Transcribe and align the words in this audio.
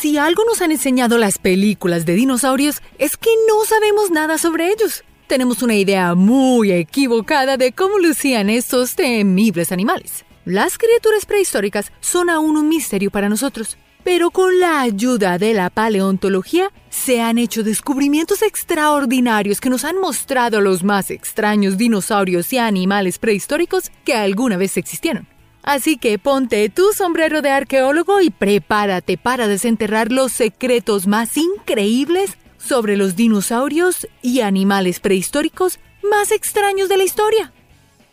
Si 0.00 0.18
algo 0.18 0.44
nos 0.44 0.60
han 0.60 0.72
enseñado 0.72 1.16
las 1.16 1.38
películas 1.38 2.04
de 2.04 2.14
dinosaurios 2.14 2.82
es 2.98 3.16
que 3.16 3.30
no 3.48 3.64
sabemos 3.64 4.10
nada 4.10 4.36
sobre 4.36 4.70
ellos. 4.70 5.04
Tenemos 5.26 5.62
una 5.62 5.74
idea 5.74 6.14
muy 6.14 6.70
equivocada 6.70 7.56
de 7.56 7.72
cómo 7.72 7.98
lucían 7.98 8.50
estos 8.50 8.94
temibles 8.94 9.72
animales. 9.72 10.26
Las 10.44 10.76
criaturas 10.76 11.24
prehistóricas 11.24 11.92
son 12.00 12.28
aún 12.28 12.58
un 12.58 12.68
misterio 12.68 13.10
para 13.10 13.30
nosotros, 13.30 13.78
pero 14.04 14.30
con 14.30 14.60
la 14.60 14.82
ayuda 14.82 15.38
de 15.38 15.54
la 15.54 15.70
paleontología 15.70 16.70
se 16.90 17.22
han 17.22 17.38
hecho 17.38 17.62
descubrimientos 17.64 18.42
extraordinarios 18.42 19.62
que 19.62 19.70
nos 19.70 19.84
han 19.84 19.98
mostrado 19.98 20.60
los 20.60 20.84
más 20.84 21.10
extraños 21.10 21.78
dinosaurios 21.78 22.52
y 22.52 22.58
animales 22.58 23.18
prehistóricos 23.18 23.90
que 24.04 24.14
alguna 24.14 24.58
vez 24.58 24.76
existieron. 24.76 25.26
Así 25.66 25.96
que 25.96 26.16
ponte 26.20 26.68
tu 26.68 26.92
sombrero 26.92 27.42
de 27.42 27.50
arqueólogo 27.50 28.20
y 28.20 28.30
prepárate 28.30 29.18
para 29.18 29.48
desenterrar 29.48 30.12
los 30.12 30.30
secretos 30.30 31.08
más 31.08 31.36
increíbles 31.36 32.38
sobre 32.56 32.96
los 32.96 33.16
dinosaurios 33.16 34.06
y 34.22 34.42
animales 34.42 35.00
prehistóricos 35.00 35.80
más 36.08 36.30
extraños 36.30 36.88
de 36.88 36.98
la 36.98 37.02
historia. 37.02 37.52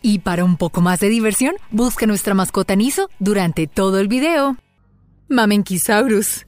Y 0.02 0.20
para 0.20 0.44
un 0.44 0.58
poco 0.58 0.82
más 0.82 1.00
de 1.00 1.10
diversión, 1.10 1.54
busca 1.70 2.08
nuestra 2.08 2.34
mascota 2.34 2.76
Niso 2.76 3.08
durante 3.20 3.68
todo 3.68 4.00
el 4.00 4.08
video. 4.08 4.58
Mamenquisaurus. 5.30 6.48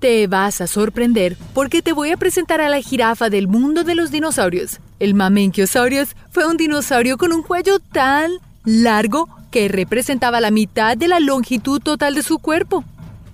Te 0.00 0.26
vas 0.26 0.60
a 0.60 0.66
sorprender 0.66 1.36
porque 1.54 1.82
te 1.82 1.92
voy 1.92 2.10
a 2.10 2.16
presentar 2.16 2.60
a 2.60 2.68
la 2.68 2.80
jirafa 2.80 3.30
del 3.30 3.46
mundo 3.46 3.84
de 3.84 3.94
los 3.94 4.10
dinosaurios. 4.10 4.80
El 4.98 5.14
Mamenchiosaurus 5.14 6.16
fue 6.30 6.48
un 6.48 6.56
dinosaurio 6.56 7.16
con 7.16 7.32
un 7.32 7.44
cuello 7.44 7.78
tan 7.78 8.32
largo 8.64 9.28
que 9.54 9.68
representaba 9.68 10.40
la 10.40 10.50
mitad 10.50 10.96
de 10.96 11.06
la 11.06 11.20
longitud 11.20 11.80
total 11.80 12.16
de 12.16 12.24
su 12.24 12.40
cuerpo. 12.40 12.82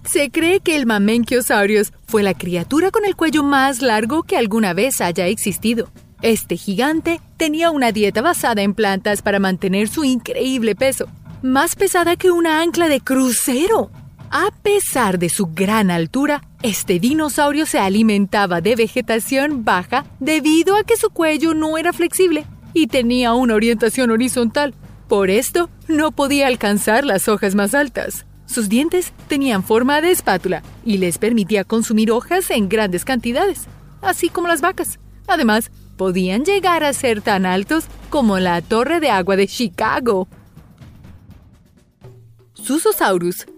Se 0.05 0.31
cree 0.31 0.61
que 0.61 0.77
el 0.77 0.85
Mamenchiosaurus 0.85 1.95
fue 2.07 2.23
la 2.23 2.35
criatura 2.35 2.91
con 2.91 3.07
el 3.07 3.17
cuello 3.17 3.43
más 3.43 3.81
largo 3.81 4.23
que 4.25 4.37
alguna 4.37 4.75
vez 4.75 5.01
haya 5.01 5.29
existido. 5.29 5.89
Este 6.21 6.59
gigante 6.59 7.23
tenía 7.39 7.71
una 7.71 7.91
dieta 7.91 8.21
basada 8.21 8.61
en 8.61 8.75
plantas 8.75 9.23
para 9.23 9.39
mantener 9.39 9.89
su 9.89 10.05
increíble 10.05 10.75
peso, 10.75 11.07
más 11.41 11.75
pesada 11.75 12.17
que 12.17 12.31
una 12.31 12.61
ancla 12.61 12.91
de 12.91 13.01
crucero. 13.01 13.91
A 14.31 14.51
pesar 14.63 15.19
de 15.19 15.31
su 15.31 15.47
gran 15.47 15.91
altura, 15.91 16.43
este 16.63 17.01
dinosaurio 17.01 17.65
se 17.65 17.79
alimentaba 17.79 18.61
de 18.61 18.77
vegetación 18.77 19.65
baja 19.65 20.05
debido 20.19 20.77
a 20.77 20.85
que 20.85 20.99
su 20.99 21.09
cuello 21.09 21.55
no 21.55 21.79
era 21.79 21.95
flexible 21.95 22.45
y 22.75 22.89
tenía 22.89 23.33
una 23.33 23.55
orientación 23.55 24.11
horizontal. 24.11 24.75
Por 25.11 25.29
esto, 25.29 25.71
no 25.89 26.13
podía 26.13 26.47
alcanzar 26.47 27.05
las 27.05 27.27
hojas 27.27 27.57
más 27.57 27.75
altas. 27.75 28.27
Sus 28.47 28.69
dientes 28.69 29.13
tenían 29.27 29.65
forma 29.65 30.01
de 30.01 30.13
espátula 30.13 30.63
y 30.85 30.99
les 30.99 31.19
permitía 31.19 31.65
consumir 31.65 32.13
hojas 32.13 32.49
en 32.53 32.69
grandes 32.69 33.05
cantidades, 33.05 33.65
así 34.03 34.29
como 34.29 34.47
las 34.47 34.61
vacas. 34.61 35.01
Además, 35.27 35.73
podían 35.97 36.45
llegar 36.45 36.85
a 36.85 36.93
ser 36.93 37.23
tan 37.23 37.45
altos 37.45 37.87
como 38.09 38.39
la 38.39 38.63
torre 38.63 39.01
de 39.01 39.11
agua 39.11 39.35
de 39.35 39.49
Chicago. 39.49 40.29
Susosaurus. 42.55 43.49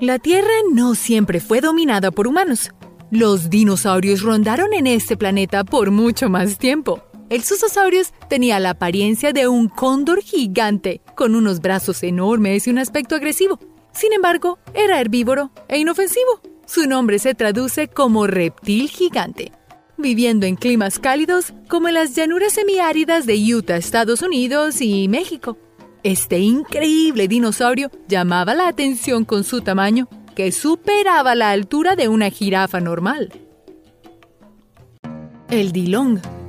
La 0.00 0.18
Tierra 0.18 0.50
no 0.72 0.96
siempre 0.96 1.38
fue 1.38 1.60
dominada 1.60 2.10
por 2.10 2.26
humanos. 2.26 2.72
Los 3.12 3.50
dinosaurios 3.50 4.22
rondaron 4.22 4.74
en 4.74 4.88
este 4.88 5.16
planeta 5.16 5.62
por 5.62 5.92
mucho 5.92 6.28
más 6.28 6.58
tiempo. 6.58 7.04
El 7.30 7.44
Susosaurus 7.44 8.12
tenía 8.28 8.58
la 8.58 8.70
apariencia 8.70 9.32
de 9.32 9.46
un 9.46 9.68
cóndor 9.68 10.20
gigante, 10.20 11.00
con 11.14 11.36
unos 11.36 11.60
brazos 11.60 12.02
enormes 12.02 12.66
y 12.66 12.70
un 12.70 12.78
aspecto 12.78 13.14
agresivo. 13.14 13.60
Sin 13.92 14.12
embargo, 14.12 14.58
era 14.74 15.00
herbívoro 15.00 15.52
e 15.68 15.78
inofensivo. 15.78 16.40
Su 16.66 16.88
nombre 16.88 17.20
se 17.20 17.36
traduce 17.36 17.86
como 17.86 18.26
reptil 18.26 18.88
gigante, 18.88 19.52
viviendo 19.96 20.44
en 20.44 20.56
climas 20.56 20.98
cálidos 20.98 21.54
como 21.68 21.86
en 21.86 21.94
las 21.94 22.16
llanuras 22.16 22.52
semiáridas 22.52 23.26
de 23.26 23.36
Utah, 23.54 23.76
Estados 23.76 24.22
Unidos 24.22 24.80
y 24.80 25.06
México. 25.06 25.56
Este 26.02 26.40
increíble 26.40 27.28
dinosaurio 27.28 27.92
llamaba 28.08 28.56
la 28.56 28.66
atención 28.66 29.24
con 29.24 29.44
su 29.44 29.60
tamaño, 29.60 30.08
que 30.34 30.50
superaba 30.50 31.36
la 31.36 31.50
altura 31.52 31.94
de 31.94 32.08
una 32.08 32.28
jirafa 32.30 32.80
normal. 32.80 33.32
El 35.48 35.70
Dilong 35.70 36.39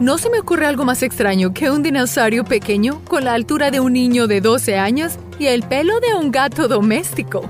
no 0.00 0.16
se 0.16 0.30
me 0.30 0.38
ocurre 0.38 0.66
algo 0.66 0.84
más 0.84 1.02
extraño 1.02 1.52
que 1.52 1.70
un 1.70 1.82
dinosaurio 1.82 2.44
pequeño 2.44 3.02
con 3.04 3.24
la 3.24 3.34
altura 3.34 3.70
de 3.70 3.80
un 3.80 3.94
niño 3.94 4.26
de 4.28 4.40
12 4.40 4.76
años 4.76 5.18
y 5.38 5.46
el 5.46 5.62
pelo 5.64 5.98
de 6.00 6.14
un 6.14 6.30
gato 6.30 6.68
doméstico. 6.68 7.42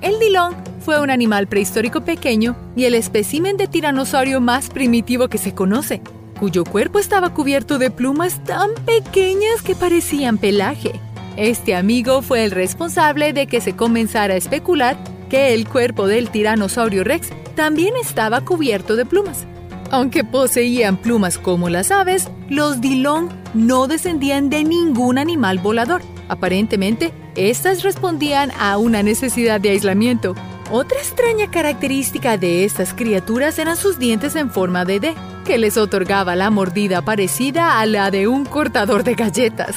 El 0.00 0.18
dilong 0.18 0.54
fue 0.84 1.00
un 1.00 1.10
animal 1.10 1.46
prehistórico 1.46 2.00
pequeño 2.00 2.56
y 2.74 2.84
el 2.84 2.94
espécimen 2.94 3.56
de 3.56 3.68
tiranosaurio 3.68 4.40
más 4.40 4.68
primitivo 4.68 5.28
que 5.28 5.38
se 5.38 5.54
conoce, 5.54 6.02
cuyo 6.40 6.64
cuerpo 6.64 6.98
estaba 6.98 7.32
cubierto 7.32 7.78
de 7.78 7.90
plumas 7.90 8.42
tan 8.42 8.70
pequeñas 8.84 9.62
que 9.62 9.76
parecían 9.76 10.38
pelaje. 10.38 10.92
Este 11.36 11.76
amigo 11.76 12.20
fue 12.20 12.44
el 12.44 12.50
responsable 12.50 13.32
de 13.32 13.46
que 13.46 13.60
se 13.60 13.76
comenzara 13.76 14.34
a 14.34 14.38
especular 14.38 14.96
que 15.30 15.54
el 15.54 15.68
cuerpo 15.68 16.08
del 16.08 16.30
tiranosaurio 16.30 17.04
rex 17.04 17.28
también 17.54 17.94
estaba 17.96 18.40
cubierto 18.40 18.96
de 18.96 19.06
plumas. 19.06 19.46
Aunque 19.92 20.24
poseían 20.24 20.96
plumas 20.96 21.36
como 21.36 21.68
las 21.68 21.90
aves, 21.90 22.30
los 22.48 22.80
Dilong 22.80 23.28
no 23.52 23.86
descendían 23.88 24.48
de 24.48 24.64
ningún 24.64 25.18
animal 25.18 25.58
volador. 25.58 26.00
Aparentemente, 26.28 27.12
estas 27.36 27.82
respondían 27.82 28.52
a 28.58 28.78
una 28.78 29.02
necesidad 29.02 29.60
de 29.60 29.68
aislamiento. 29.68 30.34
Otra 30.70 30.98
extraña 30.98 31.50
característica 31.50 32.38
de 32.38 32.64
estas 32.64 32.94
criaturas 32.94 33.58
eran 33.58 33.76
sus 33.76 33.98
dientes 33.98 34.34
en 34.34 34.50
forma 34.50 34.86
de 34.86 34.98
D, 34.98 35.14
que 35.44 35.58
les 35.58 35.76
otorgaba 35.76 36.36
la 36.36 36.48
mordida 36.48 37.02
parecida 37.02 37.78
a 37.78 37.84
la 37.84 38.10
de 38.10 38.26
un 38.26 38.46
cortador 38.46 39.04
de 39.04 39.14
galletas. 39.14 39.76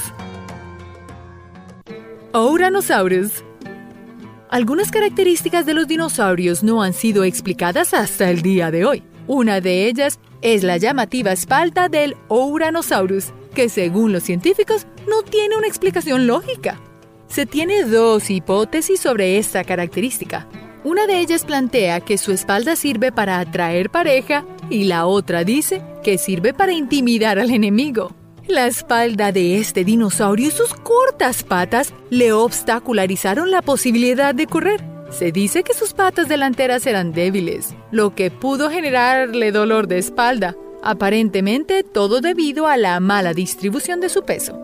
Algunas 4.49 4.91
características 4.91 5.65
de 5.65 5.73
los 5.73 5.89
dinosaurios 5.89 6.63
no 6.63 6.81
han 6.81 6.93
sido 6.93 7.25
explicadas 7.25 7.93
hasta 7.93 8.29
el 8.29 8.41
día 8.41 8.71
de 8.71 8.85
hoy. 8.85 9.03
Una 9.27 9.59
de 9.59 9.87
ellas 9.87 10.19
es 10.41 10.63
la 10.63 10.77
llamativa 10.77 11.31
espalda 11.31 11.89
del 11.89 12.15
Ouranosaurus, 12.27 13.33
que 13.55 13.69
según 13.69 14.13
los 14.13 14.23
científicos 14.23 14.85
no 15.07 15.23
tiene 15.23 15.57
una 15.57 15.67
explicación 15.67 16.27
lógica. 16.27 16.79
Se 17.27 17.47
tiene 17.47 17.83
dos 17.83 18.29
hipótesis 18.29 18.99
sobre 18.99 19.39
esta 19.39 19.63
característica. 19.63 20.47
Una 20.83 21.07
de 21.07 21.19
ellas 21.19 21.43
plantea 21.43 22.01
que 22.01 22.19
su 22.19 22.31
espalda 22.31 22.75
sirve 22.75 23.11
para 23.11 23.39
atraer 23.39 23.89
pareja 23.89 24.45
y 24.69 24.83
la 24.83 25.07
otra 25.07 25.43
dice 25.43 25.81
que 26.03 26.19
sirve 26.19 26.53
para 26.53 26.73
intimidar 26.73 27.39
al 27.39 27.49
enemigo. 27.49 28.11
La 28.47 28.67
espalda 28.67 29.31
de 29.31 29.57
este 29.57 29.83
dinosaurio 29.83 30.49
y 30.49 30.51
sus 30.51 30.75
cortas 30.75 31.43
patas 31.43 31.93
le 32.11 32.31
obstacularizaron 32.31 33.49
la 33.49 33.63
posibilidad 33.63 34.35
de 34.35 34.45
correr 34.45 34.94
se 35.15 35.31
dice 35.31 35.63
que 35.63 35.73
sus 35.73 35.93
patas 35.93 36.27
delanteras 36.27 36.85
eran 36.85 37.13
débiles, 37.13 37.73
lo 37.91 38.13
que 38.13 38.31
pudo 38.31 38.69
generarle 38.69 39.51
dolor 39.51 39.87
de 39.87 39.97
espalda, 39.97 40.55
aparentemente 40.83 41.83
todo 41.83 42.19
debido 42.19 42.67
a 42.67 42.75
la 42.75 42.99
mala 42.99 43.33
distribución 43.33 44.01
de 44.01 44.09
su 44.09 44.23
peso. 44.23 44.59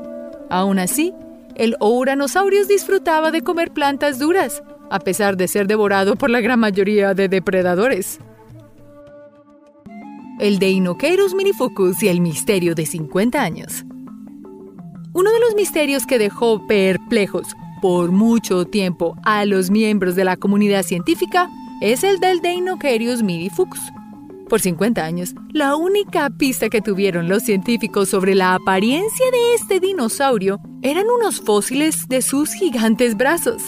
Aún 0.50 0.78
así, 0.78 1.14
el 1.56 1.76
Ouranosaurus 1.80 2.68
disfrutaba 2.68 3.32
de 3.32 3.42
comer 3.42 3.72
plantas 3.72 4.20
duras, 4.20 4.62
a 4.90 5.00
pesar 5.00 5.38
de 5.38 5.48
ser 5.48 5.68
devorado 5.68 6.18
por 6.18 6.30
la 6.30 6.42
gran 6.42 6.60
mayoría 6.60 7.14
de 7.14 7.30
depredadores. 7.30 8.20
El 10.40 10.60
Deinocheirus 10.60 11.34
minifucus 11.34 12.04
y 12.04 12.10
el 12.10 12.20
misterio 12.20 12.76
de 12.76 12.86
50 12.86 13.42
años. 13.42 13.86
Uno 15.14 15.32
de 15.32 15.40
los 15.40 15.56
misterios 15.56 16.06
que 16.06 16.20
dejó 16.20 16.68
perplejos 16.68 17.48
por 17.82 18.12
mucho 18.12 18.66
tiempo 18.66 19.16
a 19.24 19.46
los 19.46 19.72
miembros 19.72 20.16
de 20.16 20.24
la 20.24 20.38
comunidad 20.38 20.84
científica 20.84 21.50
es 21.82 22.04
el 22.04 22.20
del 22.20 22.40
Deinocheirus 22.40 23.24
midifux. 23.24 23.80
Por 24.48 24.62
50 24.62 25.04
años, 25.04 25.34
la 25.52 25.76
única 25.76 26.30
pista 26.30 26.70
que 26.70 26.82
tuvieron 26.82 27.28
los 27.28 27.44
científicos 27.44 28.10
sobre 28.10 28.36
la 28.36 28.54
apariencia 28.54 29.26
de 29.32 29.54
este 29.56 29.80
dinosaurio 29.80 30.60
eran 30.82 31.06
unos 31.10 31.42
fósiles 31.42 32.08
de 32.08 32.22
sus 32.22 32.54
gigantes 32.54 33.18
brazos. 33.18 33.64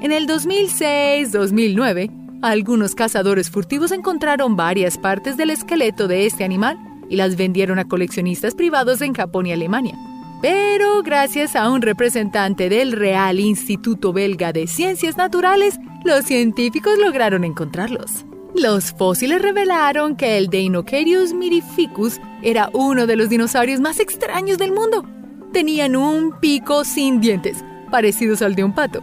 En 0.00 0.12
el 0.12 0.26
2006-2009, 0.26 2.10
algunos 2.42 2.94
cazadores 2.94 3.50
furtivos 3.50 3.92
encontraron 3.92 4.56
varias 4.56 4.96
partes 4.96 5.36
del 5.36 5.50
esqueleto 5.50 6.08
de 6.08 6.26
este 6.26 6.44
animal 6.44 6.78
y 7.10 7.16
las 7.16 7.36
vendieron 7.36 7.78
a 7.78 7.86
coleccionistas 7.86 8.54
privados 8.54 9.02
en 9.02 9.12
Japón 9.12 9.46
y 9.46 9.52
Alemania. 9.52 9.98
Pero 10.42 11.02
gracias 11.02 11.54
a 11.54 11.68
un 11.68 11.82
representante 11.82 12.70
del 12.70 12.92
Real 12.92 13.38
Instituto 13.38 14.12
Belga 14.12 14.52
de 14.52 14.66
Ciencias 14.66 15.18
Naturales, 15.18 15.78
los 16.04 16.24
científicos 16.24 16.98
lograron 16.98 17.44
encontrarlos. 17.44 18.24
Los 18.54 18.92
fósiles 18.92 19.42
revelaron 19.42 20.16
que 20.16 20.38
el 20.38 20.48
Deinocheirus 20.48 21.34
mirificus 21.34 22.18
era 22.42 22.70
uno 22.72 23.06
de 23.06 23.16
los 23.16 23.28
dinosaurios 23.28 23.80
más 23.80 24.00
extraños 24.00 24.56
del 24.56 24.72
mundo. 24.72 25.04
Tenían 25.52 25.94
un 25.94 26.32
pico 26.40 26.84
sin 26.84 27.20
dientes, 27.20 27.62
parecidos 27.90 28.40
al 28.40 28.54
de 28.54 28.64
un 28.64 28.74
pato. 28.74 29.02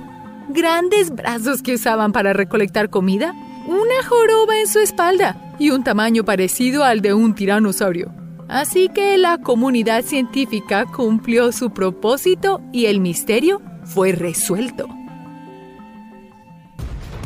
grandes 0.49 1.11
brazos 1.11 1.61
que 1.61 1.73
usaban 1.73 2.13
para 2.13 2.33
recolectar 2.33 2.89
comida, 2.89 3.33
una 3.67 4.07
joroba 4.07 4.57
en 4.59 4.67
su 4.67 4.79
espalda 4.79 5.53
y 5.59 5.71
un 5.71 5.83
tamaño 5.83 6.23
parecido 6.23 6.83
al 6.83 7.01
de 7.01 7.13
un 7.13 7.35
tiranosaurio. 7.35 8.13
Así 8.49 8.87
que 8.87 9.17
la 9.17 9.39
comunidad 9.39 10.03
científica 10.03 10.85
cumplió 10.85 11.51
su 11.51 11.71
propósito 11.71 12.61
y 12.71 12.85
el 12.85 13.01
misterio 13.01 13.61
fue 13.83 14.13
resuelto. 14.13 14.87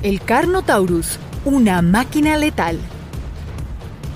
El 0.02 0.20
Carnotaurus, 0.22 1.20
una 1.46 1.84
máquina 1.84 2.38
letal. 2.38 2.80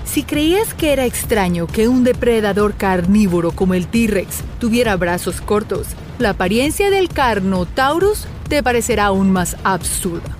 Si 0.04 0.24
creías 0.24 0.74
que 0.74 0.92
era 0.92 1.04
extraño 1.04 1.68
que 1.68 1.86
un 1.86 2.02
depredador 2.02 2.74
carnívoro 2.74 3.52
como 3.52 3.74
el 3.74 3.86
T-Rex 3.86 4.42
tuviera 4.58 4.96
brazos 4.96 5.40
cortos, 5.40 5.88
la 6.18 6.30
apariencia 6.30 6.90
del 6.90 7.08
Carnotaurus 7.08 8.26
te 8.48 8.62
parecerá 8.62 9.06
aún 9.06 9.30
más 9.30 9.56
absurda. 9.62 10.36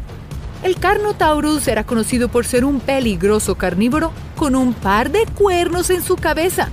El 0.63 0.77
Carnotaurus 0.77 1.69
era 1.69 1.85
conocido 1.85 2.29
por 2.29 2.47
ser 2.47 2.65
un 2.65 2.81
peligroso 2.81 3.57
carnívoro 3.57 4.13
con 4.37 4.57
un 4.57 4.75
par 4.75 5.11
de 5.11 5.27
cuernos 5.27 5.91
en 5.91 6.03
su 6.03 6.17
cabeza. 6.17 6.71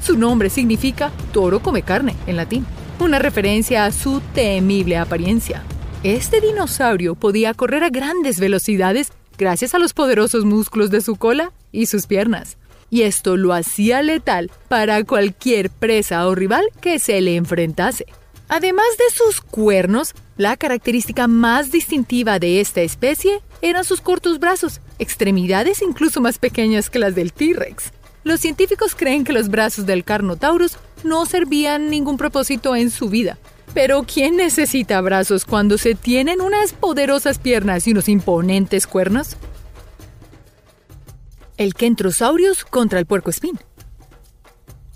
Su 0.00 0.16
nombre 0.18 0.50
significa 0.50 1.10
toro 1.32 1.60
come 1.60 1.82
carne 1.82 2.14
en 2.26 2.36
latín, 2.36 2.66
una 2.98 3.18
referencia 3.18 3.84
a 3.84 3.92
su 3.92 4.20
temible 4.34 4.96
apariencia. 4.96 5.62
Este 6.02 6.40
dinosaurio 6.40 7.14
podía 7.14 7.54
correr 7.54 7.84
a 7.84 7.90
grandes 7.90 8.38
velocidades 8.38 9.12
gracias 9.38 9.74
a 9.74 9.78
los 9.78 9.94
poderosos 9.94 10.44
músculos 10.44 10.90
de 10.90 11.00
su 11.00 11.16
cola 11.16 11.52
y 11.70 11.86
sus 11.86 12.06
piernas. 12.06 12.58
Y 12.90 13.02
esto 13.02 13.36
lo 13.36 13.54
hacía 13.54 14.02
letal 14.02 14.50
para 14.68 15.02
cualquier 15.04 15.70
presa 15.70 16.26
o 16.26 16.34
rival 16.34 16.66
que 16.80 16.98
se 16.98 17.20
le 17.20 17.36
enfrentase. 17.36 18.04
Además 18.48 18.86
de 18.98 19.14
sus 19.14 19.40
cuernos, 19.40 20.14
la 20.42 20.56
característica 20.56 21.28
más 21.28 21.70
distintiva 21.70 22.40
de 22.40 22.60
esta 22.60 22.80
especie 22.80 23.40
eran 23.62 23.84
sus 23.84 24.00
cortos 24.00 24.40
brazos, 24.40 24.80
extremidades 24.98 25.80
incluso 25.82 26.20
más 26.20 26.38
pequeñas 26.38 26.90
que 26.90 26.98
las 26.98 27.14
del 27.14 27.32
T-Rex. 27.32 27.92
Los 28.24 28.40
científicos 28.40 28.96
creen 28.96 29.22
que 29.22 29.32
los 29.32 29.48
brazos 29.48 29.86
del 29.86 30.02
Carnotaurus 30.02 30.78
no 31.04 31.26
servían 31.26 31.90
ningún 31.90 32.16
propósito 32.16 32.74
en 32.74 32.90
su 32.90 33.08
vida. 33.08 33.38
Pero 33.72 34.02
¿quién 34.02 34.36
necesita 34.36 35.00
brazos 35.00 35.44
cuando 35.44 35.78
se 35.78 35.94
tienen 35.94 36.40
unas 36.40 36.72
poderosas 36.72 37.38
piernas 37.38 37.86
y 37.86 37.92
unos 37.92 38.08
imponentes 38.08 38.88
cuernos? 38.88 39.36
El 41.56 41.74
Kentrosaurus 41.74 42.64
contra 42.64 42.98
el 42.98 43.06
puerco 43.06 43.30
espín. 43.30 43.60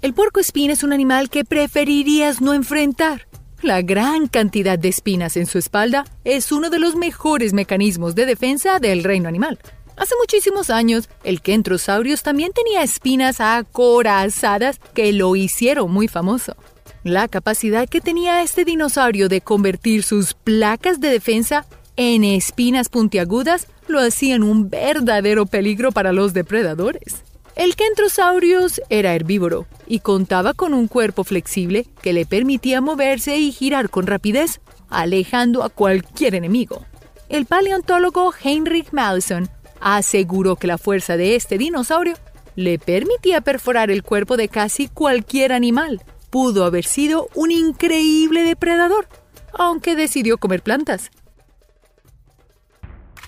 El 0.02 0.12
puerco 0.12 0.40
espín 0.40 0.72
es 0.72 0.82
un 0.82 0.92
animal 0.92 1.30
que 1.30 1.44
preferirías 1.44 2.40
no 2.40 2.52
enfrentar. 2.52 3.28
La 3.62 3.80
gran 3.80 4.26
cantidad 4.26 4.78
de 4.78 4.88
espinas 4.88 5.36
en 5.38 5.46
su 5.46 5.56
espalda 5.56 6.04
es 6.24 6.52
uno 6.52 6.68
de 6.68 6.78
los 6.78 6.94
mejores 6.94 7.54
mecanismos 7.54 8.14
de 8.14 8.26
defensa 8.26 8.78
del 8.80 9.02
reino 9.02 9.28
animal. 9.28 9.58
Hace 9.96 10.14
muchísimos 10.20 10.68
años, 10.68 11.08
el 11.24 11.40
Kentrosaurus 11.40 12.22
también 12.22 12.52
tenía 12.52 12.82
espinas 12.82 13.40
acorazadas 13.40 14.78
que 14.92 15.10
lo 15.14 15.34
hicieron 15.36 15.90
muy 15.90 16.06
famoso. 16.06 16.54
La 17.02 17.28
capacidad 17.28 17.88
que 17.88 18.02
tenía 18.02 18.42
este 18.42 18.66
dinosaurio 18.66 19.30
de 19.30 19.40
convertir 19.40 20.02
sus 20.02 20.34
placas 20.34 21.00
de 21.00 21.08
defensa 21.08 21.64
en 21.96 22.24
espinas 22.24 22.90
puntiagudas 22.90 23.68
lo 23.88 24.00
hacían 24.00 24.42
un 24.42 24.68
verdadero 24.68 25.46
peligro 25.46 25.92
para 25.92 26.12
los 26.12 26.34
depredadores. 26.34 27.22
El 27.54 27.74
Kentrosaurus 27.74 28.82
era 28.90 29.14
herbívoro 29.14 29.66
y 29.86 30.00
contaba 30.00 30.54
con 30.54 30.74
un 30.74 30.88
cuerpo 30.88 31.24
flexible 31.24 31.86
que 32.02 32.12
le 32.12 32.26
permitía 32.26 32.80
moverse 32.80 33.38
y 33.38 33.52
girar 33.52 33.90
con 33.90 34.06
rapidez, 34.06 34.60
alejando 34.88 35.62
a 35.62 35.68
cualquier 35.68 36.34
enemigo. 36.34 36.84
El 37.28 37.46
paleontólogo 37.46 38.32
Heinrich 38.42 38.92
Mallison 38.92 39.48
aseguró 39.80 40.56
que 40.56 40.66
la 40.66 40.78
fuerza 40.78 41.16
de 41.16 41.36
este 41.36 41.58
dinosaurio 41.58 42.16
le 42.54 42.78
permitía 42.78 43.40
perforar 43.40 43.90
el 43.90 44.02
cuerpo 44.02 44.36
de 44.36 44.48
casi 44.48 44.88
cualquier 44.88 45.52
animal. 45.52 46.02
Pudo 46.30 46.64
haber 46.64 46.84
sido 46.84 47.28
un 47.34 47.50
increíble 47.50 48.42
depredador, 48.42 49.08
aunque 49.52 49.96
decidió 49.96 50.38
comer 50.38 50.62
plantas. 50.62 51.10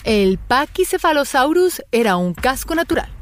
El 0.04 0.38
Pachycephalosaurus 0.38 1.82
era 1.92 2.16
un 2.16 2.32
casco 2.32 2.74
natural 2.74 3.17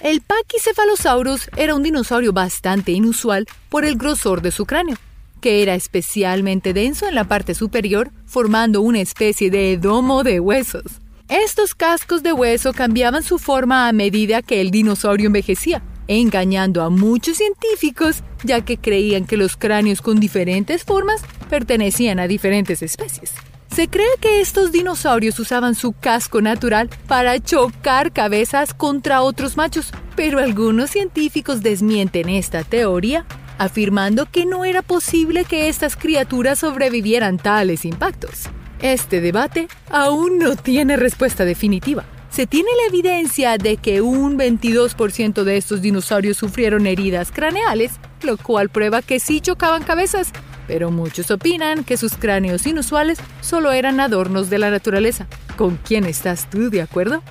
el 0.00 0.20
Pachycephalosaurus 0.20 1.48
era 1.56 1.74
un 1.74 1.82
dinosaurio 1.82 2.32
bastante 2.32 2.92
inusual 2.92 3.46
por 3.68 3.84
el 3.84 3.96
grosor 3.96 4.42
de 4.42 4.50
su 4.50 4.66
cráneo, 4.66 4.96
que 5.40 5.62
era 5.62 5.74
especialmente 5.74 6.72
denso 6.72 7.08
en 7.08 7.14
la 7.14 7.24
parte 7.24 7.54
superior, 7.54 8.10
formando 8.26 8.80
una 8.80 9.00
especie 9.00 9.50
de 9.50 9.76
domo 9.78 10.22
de 10.22 10.40
huesos. 10.40 11.00
Estos 11.28 11.74
cascos 11.74 12.22
de 12.22 12.32
hueso 12.32 12.72
cambiaban 12.72 13.22
su 13.22 13.38
forma 13.38 13.88
a 13.88 13.92
medida 13.92 14.42
que 14.42 14.60
el 14.60 14.70
dinosaurio 14.70 15.26
envejecía, 15.26 15.82
engañando 16.08 16.82
a 16.82 16.90
muchos 16.90 17.38
científicos 17.38 18.22
ya 18.44 18.60
que 18.64 18.78
creían 18.78 19.26
que 19.26 19.36
los 19.36 19.56
cráneos 19.56 20.02
con 20.02 20.20
diferentes 20.20 20.84
formas 20.84 21.22
pertenecían 21.48 22.20
a 22.20 22.28
diferentes 22.28 22.82
especies. 22.82 23.32
Se 23.76 23.88
cree 23.88 24.08
que 24.22 24.40
estos 24.40 24.72
dinosaurios 24.72 25.38
usaban 25.38 25.74
su 25.74 25.92
casco 25.92 26.40
natural 26.40 26.88
para 27.06 27.38
chocar 27.38 28.10
cabezas 28.10 28.72
contra 28.72 29.20
otros 29.20 29.58
machos, 29.58 29.92
pero 30.16 30.38
algunos 30.38 30.88
científicos 30.88 31.62
desmienten 31.62 32.30
esta 32.30 32.64
teoría, 32.64 33.26
afirmando 33.58 34.24
que 34.32 34.46
no 34.46 34.64
era 34.64 34.80
posible 34.80 35.44
que 35.44 35.68
estas 35.68 35.94
criaturas 35.94 36.60
sobrevivieran 36.60 37.36
tales 37.36 37.84
impactos. 37.84 38.48
Este 38.80 39.20
debate 39.20 39.68
aún 39.90 40.38
no 40.38 40.56
tiene 40.56 40.96
respuesta 40.96 41.44
definitiva. 41.44 42.06
Se 42.30 42.46
tiene 42.46 42.70
la 42.80 42.88
evidencia 42.88 43.58
de 43.58 43.76
que 43.76 44.00
un 44.00 44.38
22% 44.38 45.42
de 45.42 45.56
estos 45.58 45.82
dinosaurios 45.82 46.38
sufrieron 46.38 46.86
heridas 46.86 47.30
craneales, 47.30 47.92
lo 48.22 48.38
cual 48.38 48.70
prueba 48.70 49.02
que 49.02 49.20
sí 49.20 49.42
chocaban 49.42 49.82
cabezas, 49.82 50.32
pero 50.66 50.90
muchos 50.90 51.30
opinan 51.30 51.84
que 51.84 51.96
sus 51.96 52.16
cráneos 52.16 52.66
inusuales 52.66 53.18
solo 53.40 53.72
eran 53.72 54.00
adornos 54.00 54.50
de 54.50 54.58
la 54.58 54.70
naturaleza. 54.70 55.26
¿Con 55.56 55.76
quién 55.76 56.04
estás 56.04 56.48
tú 56.50 56.70
de 56.70 56.82
acuerdo? 56.82 57.22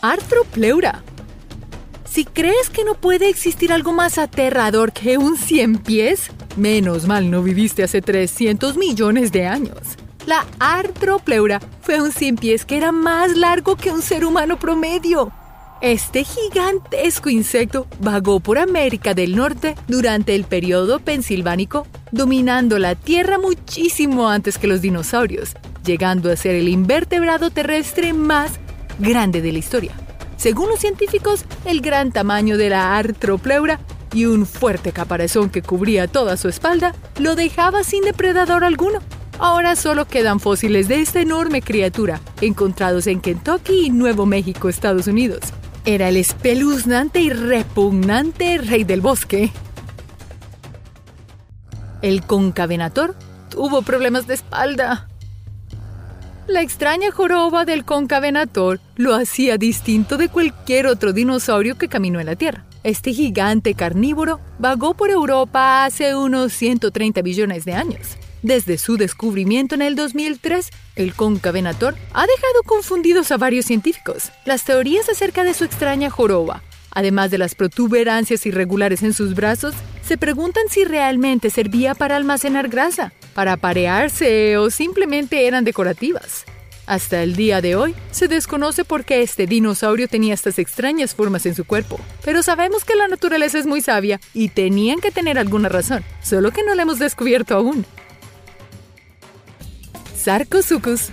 Arthropleura. 0.00 1.02
Si 2.04 2.24
crees 2.24 2.70
que 2.70 2.84
no 2.84 2.94
puede 2.94 3.28
existir 3.28 3.72
algo 3.72 3.92
más 3.92 4.18
aterrador 4.18 4.92
que 4.92 5.18
un 5.18 5.36
cien 5.36 5.78
pies, 5.78 6.30
menos 6.56 7.06
mal 7.06 7.30
no 7.30 7.42
viviste 7.42 7.82
hace 7.82 8.02
300 8.02 8.76
millones 8.76 9.32
de 9.32 9.46
años. 9.46 9.78
La 10.26 10.46
arthropleura 10.58 11.60
fue 11.82 12.00
un 12.00 12.12
cien 12.12 12.36
pies 12.36 12.64
que 12.64 12.76
era 12.76 12.92
más 12.92 13.36
largo 13.36 13.76
que 13.76 13.90
un 13.90 14.00
ser 14.00 14.24
humano 14.24 14.58
promedio. 14.58 15.32
Este 15.80 16.24
gigantesco 16.24 17.28
insecto 17.28 17.86
vagó 18.00 18.40
por 18.40 18.58
América 18.58 19.12
del 19.12 19.36
Norte 19.36 19.74
durante 19.86 20.34
el 20.34 20.44
periodo 20.44 20.98
pensilvánico, 20.98 21.86
dominando 22.10 22.78
la 22.78 22.94
Tierra 22.94 23.38
muchísimo 23.38 24.28
antes 24.30 24.56
que 24.56 24.66
los 24.66 24.80
dinosaurios, 24.80 25.54
llegando 25.84 26.30
a 26.30 26.36
ser 26.36 26.54
el 26.54 26.68
invertebrado 26.68 27.50
terrestre 27.50 28.12
más 28.12 28.52
grande 28.98 29.42
de 29.42 29.52
la 29.52 29.58
historia. 29.58 29.92
Según 30.36 30.68
los 30.68 30.80
científicos, 30.80 31.44
el 31.64 31.80
gran 31.80 32.12
tamaño 32.12 32.56
de 32.56 32.70
la 32.70 32.96
artropleura 32.96 33.80
y 34.14 34.26
un 34.26 34.46
fuerte 34.46 34.92
caparazón 34.92 35.50
que 35.50 35.60
cubría 35.62 36.06
toda 36.06 36.36
su 36.36 36.48
espalda 36.48 36.94
lo 37.18 37.34
dejaba 37.34 37.84
sin 37.84 38.04
depredador 38.04 38.64
alguno. 38.64 39.00
Ahora 39.38 39.74
solo 39.74 40.06
quedan 40.06 40.38
fósiles 40.38 40.86
de 40.86 41.00
esta 41.00 41.20
enorme 41.20 41.60
criatura, 41.60 42.20
encontrados 42.40 43.08
en 43.08 43.20
Kentucky 43.20 43.86
y 43.86 43.90
Nuevo 43.90 44.24
México, 44.24 44.68
Estados 44.68 45.08
Unidos 45.08 45.52
era 45.84 46.08
el 46.08 46.16
espeluznante 46.16 47.20
y 47.20 47.30
repugnante 47.30 48.58
rey 48.58 48.84
del 48.84 49.00
bosque. 49.00 49.50
El 52.00 52.24
concavenator 52.24 53.14
tuvo 53.50 53.82
problemas 53.82 54.26
de 54.26 54.34
espalda. 54.34 55.08
La 56.46 56.60
extraña 56.60 57.10
joroba 57.10 57.64
del 57.64 57.84
concavenator 57.84 58.80
lo 58.96 59.14
hacía 59.14 59.56
distinto 59.56 60.16
de 60.16 60.28
cualquier 60.28 60.86
otro 60.86 61.12
dinosaurio 61.12 61.76
que 61.76 61.88
caminó 61.88 62.20
en 62.20 62.26
la 62.26 62.36
Tierra. 62.36 62.64
Este 62.82 63.14
gigante 63.14 63.74
carnívoro 63.74 64.40
vagó 64.58 64.94
por 64.94 65.10
Europa 65.10 65.86
hace 65.86 66.14
unos 66.14 66.52
130 66.52 67.22
billones 67.22 67.64
de 67.64 67.72
años. 67.72 68.18
Desde 68.44 68.76
su 68.76 68.98
descubrimiento 68.98 69.74
en 69.74 69.80
el 69.80 69.96
2003, 69.96 70.68
el 70.96 71.14
concavenator 71.14 71.94
ha 72.12 72.26
dejado 72.26 72.62
confundidos 72.66 73.32
a 73.32 73.38
varios 73.38 73.64
científicos. 73.64 74.32
Las 74.44 74.64
teorías 74.64 75.08
acerca 75.08 75.44
de 75.44 75.54
su 75.54 75.64
extraña 75.64 76.10
joroba, 76.10 76.62
además 76.90 77.30
de 77.30 77.38
las 77.38 77.54
protuberancias 77.54 78.44
irregulares 78.44 79.02
en 79.02 79.14
sus 79.14 79.34
brazos, 79.34 79.74
se 80.06 80.18
preguntan 80.18 80.64
si 80.68 80.84
realmente 80.84 81.48
servía 81.48 81.94
para 81.94 82.16
almacenar 82.16 82.68
grasa, 82.68 83.14
para 83.32 83.56
parearse 83.56 84.58
o 84.58 84.68
simplemente 84.68 85.46
eran 85.46 85.64
decorativas. 85.64 86.44
Hasta 86.84 87.22
el 87.22 87.36
día 87.36 87.62
de 87.62 87.76
hoy, 87.76 87.94
se 88.10 88.28
desconoce 88.28 88.84
por 88.84 89.06
qué 89.06 89.22
este 89.22 89.46
dinosaurio 89.46 90.06
tenía 90.06 90.34
estas 90.34 90.58
extrañas 90.58 91.14
formas 91.14 91.46
en 91.46 91.54
su 91.54 91.64
cuerpo, 91.64 91.98
pero 92.22 92.42
sabemos 92.42 92.84
que 92.84 92.94
la 92.94 93.08
naturaleza 93.08 93.58
es 93.58 93.64
muy 93.64 93.80
sabia 93.80 94.20
y 94.34 94.50
tenían 94.50 95.00
que 95.00 95.10
tener 95.10 95.38
alguna 95.38 95.70
razón, 95.70 96.04
solo 96.22 96.50
que 96.50 96.62
no 96.62 96.74
la 96.74 96.82
hemos 96.82 96.98
descubierto 96.98 97.54
aún. 97.54 97.86
Sarcosuchus. 100.24 101.10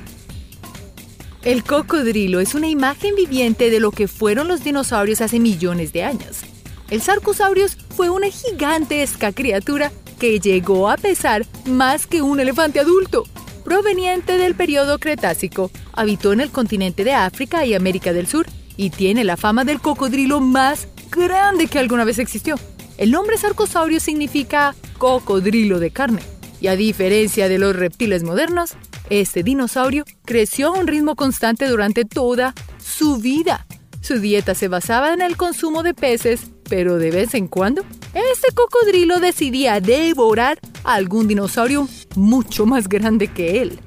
El 1.43 1.65
cocodrilo 1.65 2.39
es 2.39 2.55
una 2.55 2.69
imagen 2.69 3.13
viviente 3.13 3.69
de 3.69 3.81
lo 3.81 3.91
que 3.91 4.07
fueron 4.07 4.47
los 4.47 4.63
dinosaurios 4.63 5.19
hace 5.19 5.37
millones 5.37 5.91
de 5.91 6.05
años. 6.05 6.43
El 6.89 7.01
Sarcosaurus 7.01 7.75
fue 7.89 8.09
una 8.09 8.27
gigantesca 8.29 9.33
criatura 9.33 9.91
que 10.17 10.39
llegó 10.39 10.89
a 10.89 10.95
pesar 10.95 11.45
más 11.65 12.07
que 12.07 12.21
un 12.21 12.39
elefante 12.39 12.79
adulto. 12.79 13.25
Proveniente 13.65 14.37
del 14.37 14.55
periodo 14.55 14.97
Cretácico, 14.97 15.71
habitó 15.91 16.31
en 16.31 16.39
el 16.39 16.49
continente 16.49 17.03
de 17.03 17.11
África 17.11 17.65
y 17.65 17.73
América 17.73 18.13
del 18.13 18.27
Sur 18.27 18.45
y 18.77 18.91
tiene 18.91 19.25
la 19.25 19.35
fama 19.35 19.65
del 19.65 19.81
cocodrilo 19.81 20.39
más 20.39 20.87
grande 21.11 21.67
que 21.67 21.79
alguna 21.79 22.05
vez 22.05 22.17
existió. 22.17 22.55
El 22.97 23.11
nombre 23.11 23.37
Sarcosaurio 23.37 23.99
significa 23.99 24.73
cocodrilo 24.97 25.79
de 25.79 25.91
carne, 25.91 26.21
y 26.61 26.67
a 26.67 26.77
diferencia 26.77 27.49
de 27.49 27.57
los 27.59 27.75
reptiles 27.75 28.23
modernos, 28.23 28.77
este 29.11 29.43
dinosaurio 29.43 30.05
creció 30.23 30.67
a 30.67 30.79
un 30.79 30.87
ritmo 30.87 31.17
constante 31.17 31.67
durante 31.67 32.05
toda 32.05 32.53
su 32.77 33.17
vida. 33.17 33.67
Su 33.99 34.19
dieta 34.19 34.55
se 34.55 34.69
basaba 34.69 35.13
en 35.13 35.21
el 35.21 35.35
consumo 35.35 35.83
de 35.83 35.93
peces, 35.93 36.49
pero 36.69 36.97
de 36.97 37.11
vez 37.11 37.33
en 37.33 37.49
cuando, 37.49 37.83
este 38.13 38.55
cocodrilo 38.55 39.19
decidía 39.19 39.81
devorar 39.81 40.59
a 40.85 40.93
algún 40.93 41.27
dinosaurio 41.27 41.89
mucho 42.15 42.65
más 42.65 42.87
grande 42.87 43.27
que 43.27 43.61
él. 43.61 43.81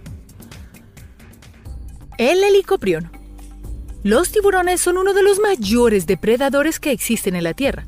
El 2.18 2.44
helicoprión. 2.44 3.10
Los 4.02 4.30
tiburones 4.30 4.82
son 4.82 4.98
uno 4.98 5.14
de 5.14 5.22
los 5.22 5.40
mayores 5.40 6.06
depredadores 6.06 6.78
que 6.78 6.92
existen 6.92 7.34
en 7.34 7.44
la 7.44 7.54
Tierra. 7.54 7.86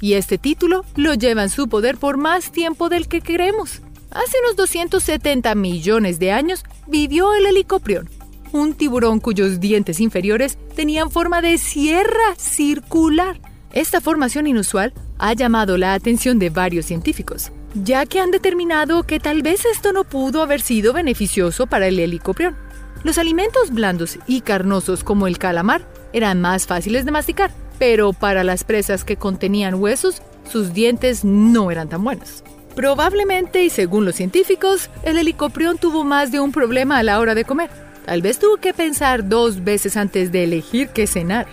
Y 0.00 0.14
este 0.14 0.38
título 0.38 0.86
lo 0.94 1.12
lleva 1.12 1.42
en 1.42 1.50
su 1.50 1.68
poder 1.68 1.98
por 1.98 2.16
más 2.16 2.50
tiempo 2.50 2.88
del 2.88 3.08
que 3.08 3.20
creemos. 3.20 3.82
Hace 4.10 4.38
unos 4.44 4.56
270 4.56 5.54
millones 5.54 6.18
de 6.18 6.32
años 6.32 6.64
vivió 6.86 7.34
el 7.34 7.46
helicoprión, 7.46 8.08
un 8.52 8.74
tiburón 8.74 9.20
cuyos 9.20 9.60
dientes 9.60 10.00
inferiores 10.00 10.58
tenían 10.74 11.10
forma 11.10 11.42
de 11.42 11.58
sierra 11.58 12.34
circular. 12.36 13.40
Esta 13.72 14.00
formación 14.00 14.46
inusual 14.46 14.94
ha 15.18 15.32
llamado 15.34 15.76
la 15.76 15.94
atención 15.94 16.38
de 16.38 16.50
varios 16.50 16.86
científicos, 16.86 17.50
ya 17.74 18.06
que 18.06 18.20
han 18.20 18.30
determinado 18.30 19.02
que 19.02 19.20
tal 19.20 19.42
vez 19.42 19.64
esto 19.64 19.92
no 19.92 20.04
pudo 20.04 20.40
haber 20.40 20.60
sido 20.60 20.92
beneficioso 20.92 21.66
para 21.66 21.88
el 21.88 21.98
helicoprión. 21.98 22.56
Los 23.02 23.18
alimentos 23.18 23.70
blandos 23.70 24.18
y 24.26 24.40
carnosos 24.40 25.04
como 25.04 25.26
el 25.26 25.38
calamar 25.38 25.86
eran 26.12 26.40
más 26.40 26.66
fáciles 26.66 27.04
de 27.04 27.10
masticar, 27.10 27.52
pero 27.78 28.12
para 28.12 28.44
las 28.44 28.64
presas 28.64 29.04
que 29.04 29.16
contenían 29.16 29.74
huesos, 29.74 30.22
sus 30.50 30.72
dientes 30.72 31.24
no 31.24 31.70
eran 31.70 31.88
tan 31.88 32.02
buenos. 32.02 32.42
Probablemente, 32.76 33.64
y 33.64 33.70
según 33.70 34.04
los 34.04 34.16
científicos, 34.16 34.90
el 35.02 35.16
helicoprión 35.16 35.78
tuvo 35.78 36.04
más 36.04 36.30
de 36.30 36.40
un 36.40 36.52
problema 36.52 36.98
a 36.98 37.02
la 37.02 37.18
hora 37.18 37.34
de 37.34 37.46
comer. 37.46 37.70
Tal 38.04 38.20
vez 38.20 38.38
tuvo 38.38 38.58
que 38.58 38.74
pensar 38.74 39.26
dos 39.26 39.64
veces 39.64 39.96
antes 39.96 40.30
de 40.30 40.44
elegir 40.44 40.90
qué 40.90 41.06
cenar. 41.06 41.46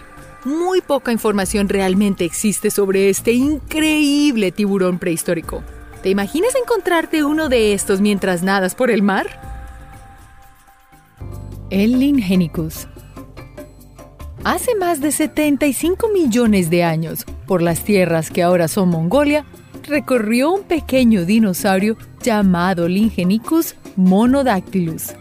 Muy 0.43 0.81
poca 0.81 1.13
información 1.13 1.69
realmente 1.69 2.25
existe 2.25 2.69
sobre 2.69 3.09
este 3.09 3.31
increíble 3.31 4.51
tiburón 4.51 4.99
prehistórico. 4.99 5.63
¿Te 6.03 6.09
imaginas 6.09 6.55
encontrarte 6.55 7.23
uno 7.23 7.47
de 7.47 7.73
estos 7.73 8.01
mientras 8.01 8.43
nadas 8.43 8.75
por 8.75 8.91
el 8.91 9.01
mar? 9.01 9.25
El 11.69 11.99
Lingenicus. 11.99 12.89
Hace 14.43 14.75
más 14.75 14.99
de 14.99 15.13
75 15.13 16.09
millones 16.09 16.69
de 16.69 16.83
años, 16.83 17.25
por 17.47 17.61
las 17.61 17.85
tierras 17.85 18.29
que 18.29 18.43
ahora 18.43 18.67
son 18.67 18.89
Mongolia, 18.89 19.45
recorrió 19.83 20.51
un 20.51 20.63
pequeño 20.63 21.25
dinosaurio 21.25 21.97
llamado 22.21 22.87
Lingenicus 22.87 23.75
monodactylus. 23.95 25.13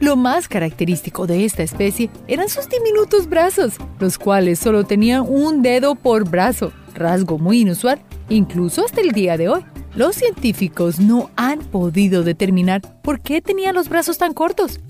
Lo 0.00 0.16
más 0.16 0.48
característico 0.48 1.26
de 1.26 1.44
esta 1.44 1.62
especie 1.62 2.10
eran 2.26 2.48
sus 2.48 2.68
diminutos 2.68 3.28
brazos, 3.28 3.74
los 4.00 4.18
cuales 4.18 4.58
solo 4.58 4.84
tenían 4.84 5.24
un 5.28 5.62
dedo 5.62 5.94
por 5.94 6.28
brazo, 6.28 6.72
rasgo 6.94 7.38
muy 7.38 7.60
inusual, 7.60 8.00
incluso 8.28 8.84
hasta 8.84 9.00
el 9.00 9.12
día 9.12 9.36
de 9.36 9.48
hoy. 9.48 9.64
Los 9.94 10.16
científicos 10.16 10.98
no 10.98 11.30
han 11.36 11.60
podido 11.60 12.24
determinar 12.24 12.80
por 13.02 13.20
qué 13.20 13.40
tenía 13.40 13.72
los 13.72 13.88
brazos 13.88 14.18
tan 14.18 14.34
cortos. 14.34 14.80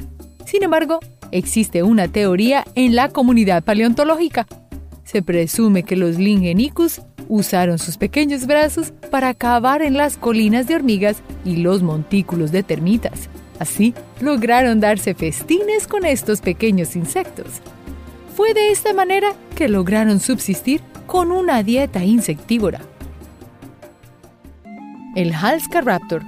Sin 0.46 0.62
embargo, 0.62 1.00
existe 1.30 1.82
una 1.82 2.08
teoría 2.08 2.64
en 2.74 2.94
la 2.94 3.08
comunidad 3.08 3.64
paleontológica. 3.64 4.46
Se 5.12 5.20
presume 5.20 5.82
que 5.82 5.94
los 5.94 6.16
Lingenicus 6.16 7.02
usaron 7.28 7.78
sus 7.78 7.98
pequeños 7.98 8.46
brazos 8.46 8.94
para 9.10 9.34
cavar 9.34 9.82
en 9.82 9.94
las 9.94 10.16
colinas 10.16 10.66
de 10.66 10.74
hormigas 10.74 11.18
y 11.44 11.56
los 11.56 11.82
montículos 11.82 12.50
de 12.50 12.62
termitas. 12.62 13.28
Así, 13.58 13.92
lograron 14.22 14.80
darse 14.80 15.14
festines 15.14 15.86
con 15.86 16.06
estos 16.06 16.40
pequeños 16.40 16.96
insectos. 16.96 17.60
Fue 18.34 18.54
de 18.54 18.70
esta 18.70 18.94
manera 18.94 19.34
que 19.54 19.68
lograron 19.68 20.18
subsistir 20.18 20.80
con 21.06 21.30
una 21.30 21.62
dieta 21.62 22.02
insectívora. 22.02 22.80
El 25.14 25.34
Halscaraptor. 25.34 26.22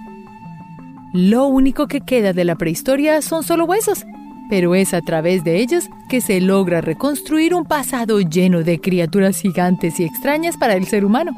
Lo 1.14 1.46
único 1.46 1.88
que 1.88 2.02
queda 2.02 2.34
de 2.34 2.44
la 2.44 2.56
prehistoria 2.56 3.22
son 3.22 3.44
solo 3.44 3.64
huesos, 3.64 4.04
pero 4.54 4.76
es 4.76 4.94
a 4.94 5.00
través 5.00 5.42
de 5.42 5.58
ellos 5.58 5.90
que 6.08 6.20
se 6.20 6.40
logra 6.40 6.80
reconstruir 6.80 7.56
un 7.56 7.64
pasado 7.64 8.20
lleno 8.20 8.62
de 8.62 8.80
criaturas 8.80 9.40
gigantes 9.40 9.98
y 9.98 10.04
extrañas 10.04 10.56
para 10.56 10.74
el 10.74 10.86
ser 10.86 11.04
humano. 11.04 11.36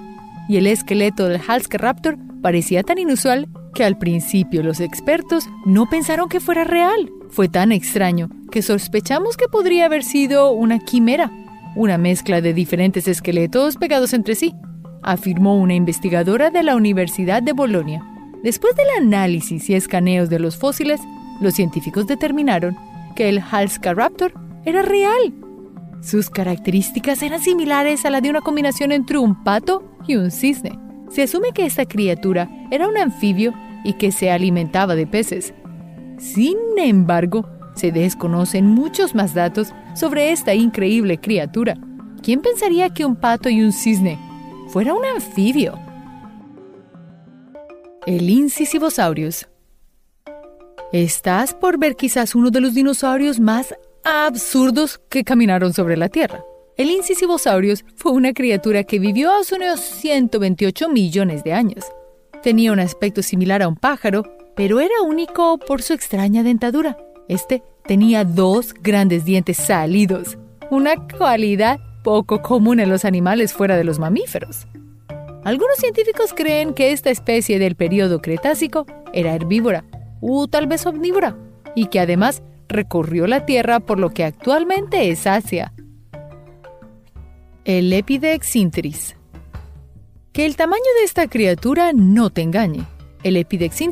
Y 0.50 0.58
el 0.58 0.66
esqueleto 0.66 1.26
del 1.26 1.40
Halscaraptor 1.40 2.18
parecía 2.42 2.82
tan 2.82 2.98
inusual 2.98 3.48
que 3.74 3.84
al 3.84 3.96
principio 3.96 4.62
los 4.62 4.80
expertos 4.80 5.48
no 5.64 5.88
pensaron 5.88 6.28
que 6.28 6.40
fuera 6.40 6.64
real. 6.64 7.10
Fue 7.30 7.48
tan 7.48 7.72
extraño 7.72 8.28
que 8.50 8.60
sospechamos 8.60 9.38
que 9.38 9.48
podría 9.48 9.86
haber 9.86 10.04
sido 10.04 10.50
una 10.50 10.78
quimera, 10.78 11.32
una 11.74 11.96
mezcla 11.96 12.42
de 12.42 12.52
diferentes 12.52 13.08
esqueletos 13.08 13.78
pegados 13.78 14.12
entre 14.12 14.34
sí, 14.34 14.54
afirmó 15.02 15.56
una 15.58 15.72
investigadora 15.72 16.50
de 16.50 16.62
la 16.62 16.76
Universidad 16.76 17.42
de 17.42 17.54
Bolonia. 17.54 18.04
Después 18.42 18.76
del 18.76 18.90
análisis 18.98 19.70
y 19.70 19.74
escaneos 19.74 20.28
de 20.28 20.38
los 20.38 20.58
fósiles, 20.58 21.00
los 21.40 21.54
científicos 21.54 22.06
determinaron 22.06 22.76
que 23.16 23.28
el 23.28 23.40
Halscaraptor 23.40 24.32
era 24.64 24.82
real. 24.82 25.34
Sus 26.00 26.30
características 26.30 27.20
eran 27.22 27.40
similares 27.40 28.06
a 28.06 28.10
la 28.10 28.20
de 28.20 28.30
una 28.30 28.42
combinación 28.42 28.92
entre 28.92 29.18
un 29.18 29.42
pato 29.42 29.82
y 30.06 30.14
un 30.14 30.30
cisne. 30.30 30.78
Se 31.08 31.24
asume 31.24 31.50
que 31.52 31.66
esta 31.66 31.86
criatura 31.86 32.48
era 32.70 32.86
un 32.86 32.96
anfibio 32.96 33.52
y 33.82 33.94
que 33.94 34.12
se 34.12 34.30
alimentaba 34.30 34.94
de 34.94 35.06
peces. 35.08 35.52
Sin 36.18 36.56
embargo, 36.78 37.48
se 37.74 37.90
desconocen 37.90 38.66
muchos 38.66 39.14
más 39.14 39.34
datos 39.34 39.72
sobre 39.94 40.30
esta 40.30 40.54
increíble 40.54 41.18
criatura. 41.18 41.76
¿Quién 42.22 42.40
pensaría 42.40 42.90
que 42.90 43.04
un 43.04 43.16
pato 43.16 43.48
y 43.48 43.62
un 43.62 43.72
cisne 43.72 44.18
fuera 44.68 44.94
un 44.94 45.04
anfibio? 45.04 45.78
El 48.06 48.28
Incisivosaurus. 48.30 49.48
Estás 50.92 51.52
por 51.52 51.78
ver 51.78 51.96
quizás 51.96 52.36
uno 52.36 52.50
de 52.50 52.60
los 52.60 52.74
dinosaurios 52.74 53.40
más 53.40 53.74
absurdos 54.04 55.00
que 55.08 55.24
caminaron 55.24 55.72
sobre 55.72 55.96
la 55.96 56.08
Tierra. 56.08 56.44
El 56.76 56.90
Incisivosaurus 56.90 57.84
fue 57.96 58.12
una 58.12 58.32
criatura 58.32 58.84
que 58.84 59.00
vivió 59.00 59.32
hace 59.32 59.56
unos 59.56 59.80
128 59.80 60.88
millones 60.88 61.42
de 61.42 61.54
años. 61.54 61.84
Tenía 62.40 62.70
un 62.70 62.78
aspecto 62.78 63.22
similar 63.22 63.62
a 63.62 63.68
un 63.68 63.74
pájaro, 63.74 64.22
pero 64.54 64.78
era 64.78 65.02
único 65.04 65.58
por 65.58 65.82
su 65.82 65.92
extraña 65.92 66.44
dentadura. 66.44 66.96
Este 67.28 67.64
tenía 67.84 68.24
dos 68.24 68.72
grandes 68.72 69.24
dientes 69.24 69.56
salidos, 69.56 70.38
una 70.70 70.94
cualidad 71.18 71.80
poco 72.04 72.42
común 72.42 72.78
en 72.78 72.90
los 72.90 73.04
animales 73.04 73.52
fuera 73.52 73.76
de 73.76 73.82
los 73.82 73.98
mamíferos. 73.98 74.68
Algunos 75.42 75.78
científicos 75.78 76.32
creen 76.32 76.74
que 76.74 76.92
esta 76.92 77.10
especie 77.10 77.58
del 77.58 77.74
período 77.74 78.20
Cretácico 78.20 78.86
era 79.12 79.34
herbívora 79.34 79.84
o 80.28 80.48
tal 80.48 80.66
vez 80.66 80.84
omnívora, 80.86 81.36
y 81.74 81.86
que 81.86 82.00
además 82.00 82.42
recorrió 82.68 83.26
la 83.26 83.46
Tierra 83.46 83.80
por 83.80 83.98
lo 83.98 84.10
que 84.10 84.24
actualmente 84.24 85.10
es 85.10 85.26
Asia. 85.26 85.72
El 87.64 87.92
Epidex. 87.92 89.16
Que 90.32 90.46
el 90.46 90.56
tamaño 90.56 90.82
de 90.98 91.04
esta 91.04 91.28
criatura 91.28 91.92
no 91.92 92.30
te 92.30 92.42
engañe. 92.42 92.84
El 93.22 93.36
Epidex 93.36 93.82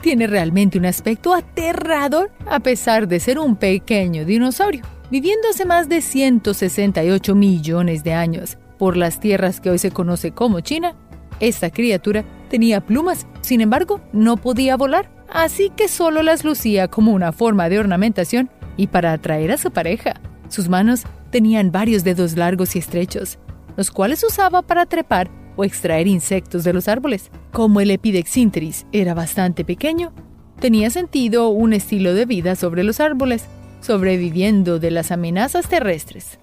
tiene 0.00 0.26
realmente 0.26 0.78
un 0.78 0.86
aspecto 0.86 1.34
aterrador 1.34 2.30
a 2.46 2.60
pesar 2.60 3.08
de 3.08 3.20
ser 3.20 3.38
un 3.38 3.56
pequeño 3.56 4.24
dinosaurio, 4.24 4.82
viviendo 5.10 5.48
hace 5.48 5.64
más 5.64 5.88
de 5.88 6.00
168 6.00 7.34
millones 7.34 8.02
de 8.04 8.12
años 8.12 8.56
por 8.78 8.96
las 8.96 9.20
tierras 9.20 9.60
que 9.60 9.70
hoy 9.70 9.78
se 9.78 9.90
conoce 9.90 10.32
como 10.32 10.60
China. 10.60 10.96
Esta 11.40 11.70
criatura 11.70 12.24
tenía 12.50 12.80
plumas, 12.80 13.26
sin 13.40 13.60
embargo, 13.60 14.00
no 14.12 14.36
podía 14.36 14.76
volar, 14.76 15.10
así 15.34 15.70
que 15.70 15.88
solo 15.88 16.22
las 16.22 16.44
lucía 16.44 16.88
como 16.88 17.12
una 17.12 17.32
forma 17.32 17.68
de 17.68 17.78
ornamentación 17.78 18.50
y 18.76 18.86
para 18.86 19.12
atraer 19.12 19.52
a 19.52 19.58
su 19.58 19.70
pareja. 19.70 20.14
Sus 20.48 20.68
manos 20.68 21.04
tenían 21.30 21.72
varios 21.72 22.04
dedos 22.04 22.36
largos 22.36 22.76
y 22.76 22.78
estrechos, 22.78 23.38
los 23.76 23.90
cuales 23.90 24.22
usaba 24.22 24.62
para 24.62 24.86
trepar 24.86 25.30
o 25.56 25.64
extraer 25.64 26.06
insectos 26.06 26.64
de 26.64 26.72
los 26.72 26.88
árboles. 26.88 27.30
Como 27.52 27.80
el 27.80 27.90
Epidexinteris 27.90 28.86
era 28.92 29.14
bastante 29.14 29.64
pequeño, 29.64 30.12
tenía 30.60 30.90
sentido 30.90 31.48
un 31.48 31.72
estilo 31.72 32.14
de 32.14 32.26
vida 32.26 32.56
sobre 32.56 32.84
los 32.84 33.00
árboles, 33.00 33.46
sobreviviendo 33.80 34.78
de 34.78 34.90
las 34.90 35.10
amenazas 35.10 35.68
terrestres. 35.68 36.38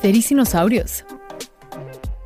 Cericinosaurios. 0.00 1.04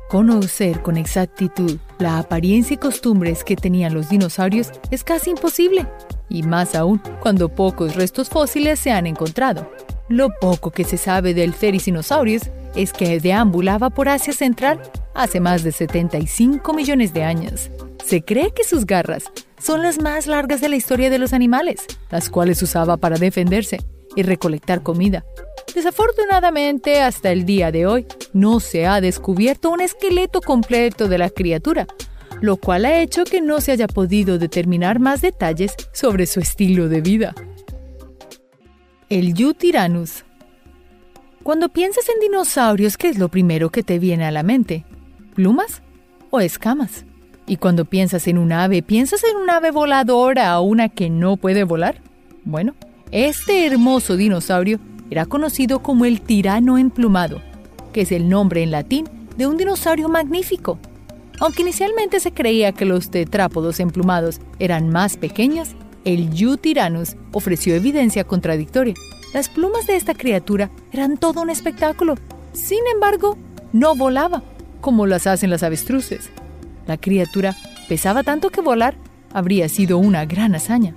Conocer 0.09 0.81
con 0.81 0.97
exactitud 0.97 1.77
la 1.99 2.17
apariencia 2.17 2.73
y 2.73 2.77
costumbres 2.77 3.43
que 3.43 3.55
tenían 3.55 3.93
los 3.93 4.09
dinosaurios 4.09 4.71
es 4.89 5.03
casi 5.03 5.31
imposible, 5.31 5.85
y 6.29 6.43
más 6.43 6.73
aún 6.73 7.01
cuando 7.19 7.49
pocos 7.49 7.95
restos 7.95 8.29
fósiles 8.29 8.79
se 8.79 8.91
han 8.91 9.05
encontrado. 9.05 9.69
Lo 10.07 10.29
poco 10.39 10.71
que 10.71 10.85
se 10.85 10.97
sabe 10.97 11.33
del 11.33 11.53
Cericinosaurus 11.53 12.43
es 12.75 12.93
que 12.93 13.19
deambulaba 13.19 13.89
por 13.89 14.09
Asia 14.09 14.33
Central 14.33 14.81
hace 15.13 15.39
más 15.39 15.63
de 15.63 15.71
75 15.71 16.73
millones 16.73 17.13
de 17.13 17.23
años. 17.23 17.69
Se 18.05 18.23
cree 18.23 18.51
que 18.51 18.63
sus 18.63 18.85
garras 18.85 19.25
son 19.59 19.83
las 19.83 20.01
más 20.01 20.25
largas 20.25 20.61
de 20.61 20.69
la 20.69 20.77
historia 20.77 21.09
de 21.09 21.19
los 21.19 21.33
animales, 21.33 21.85
las 22.09 22.29
cuales 22.29 22.61
usaba 22.61 22.97
para 22.97 23.17
defenderse 23.17 23.81
y 24.15 24.23
recolectar 24.23 24.81
comida. 24.81 25.25
Desafortunadamente, 25.79 26.99
hasta 26.99 27.31
el 27.31 27.45
día 27.45 27.71
de 27.71 27.87
hoy, 27.87 28.05
no 28.33 28.59
se 28.59 28.85
ha 28.85 28.99
descubierto 28.99 29.69
un 29.69 29.79
esqueleto 29.79 30.41
completo 30.41 31.07
de 31.07 31.17
la 31.17 31.29
criatura, 31.29 31.87
lo 32.41 32.57
cual 32.57 32.83
ha 32.83 32.99
hecho 32.99 33.23
que 33.23 33.39
no 33.39 33.61
se 33.61 33.71
haya 33.71 33.87
podido 33.87 34.37
determinar 34.37 34.99
más 34.99 35.21
detalles 35.21 35.73
sobre 35.93 36.25
su 36.25 36.41
estilo 36.41 36.89
de 36.89 36.99
vida. 36.99 37.33
El 39.07 39.33
Yutirannus 39.33 40.25
Cuando 41.43 41.69
piensas 41.69 42.09
en 42.09 42.19
dinosaurios, 42.19 42.97
¿qué 42.97 43.07
es 43.07 43.17
lo 43.17 43.29
primero 43.29 43.69
que 43.69 43.81
te 43.81 43.99
viene 43.99 44.25
a 44.25 44.31
la 44.31 44.43
mente? 44.43 44.83
¿Plumas 45.33 45.81
o 46.29 46.41
escamas? 46.41 47.05
Y 47.47 47.55
cuando 47.55 47.85
piensas 47.85 48.27
en 48.27 48.37
un 48.37 48.51
ave, 48.51 48.83
¿piensas 48.83 49.23
en 49.23 49.37
un 49.37 49.49
ave 49.49 49.71
voladora 49.71 50.59
o 50.59 50.63
una 50.63 50.89
que 50.89 51.09
no 51.09 51.37
puede 51.37 51.63
volar? 51.63 52.01
Bueno, 52.43 52.75
este 53.11 53.65
hermoso 53.65 54.17
dinosaurio 54.17 54.81
era 55.09 55.25
conocido 55.25 55.79
como 55.79 56.05
el 56.05 56.21
tirano 56.21 56.77
emplumado, 56.77 57.41
que 57.93 58.01
es 58.01 58.11
el 58.11 58.29
nombre 58.29 58.63
en 58.63 58.71
latín 58.71 59.07
de 59.37 59.47
un 59.47 59.57
dinosaurio 59.57 60.09
magnífico. 60.09 60.79
Aunque 61.39 61.61
inicialmente 61.61 62.19
se 62.19 62.33
creía 62.33 62.73
que 62.73 62.85
los 62.85 63.09
tetrápodos 63.09 63.79
emplumados 63.79 64.41
eran 64.59 64.89
más 64.89 65.17
pequeños, 65.17 65.69
el 66.05 66.31
Yutirannus 66.31 67.15
ofreció 67.31 67.75
evidencia 67.75 68.23
contradictoria. 68.23 68.93
Las 69.33 69.47
plumas 69.47 69.87
de 69.87 69.95
esta 69.95 70.13
criatura 70.13 70.69
eran 70.91 71.17
todo 71.17 71.41
un 71.41 71.49
espectáculo. 71.49 72.15
Sin 72.53 72.79
embargo, 72.93 73.37
no 73.73 73.95
volaba, 73.95 74.43
como 74.81 75.05
las 75.05 75.27
hacen 75.27 75.49
las 75.49 75.63
avestruces. 75.63 76.29
La 76.87 76.97
criatura 76.97 77.55
pesaba 77.87 78.23
tanto 78.23 78.49
que 78.49 78.61
volar 78.61 78.95
habría 79.33 79.69
sido 79.69 79.97
una 79.97 80.25
gran 80.25 80.55
hazaña. 80.55 80.93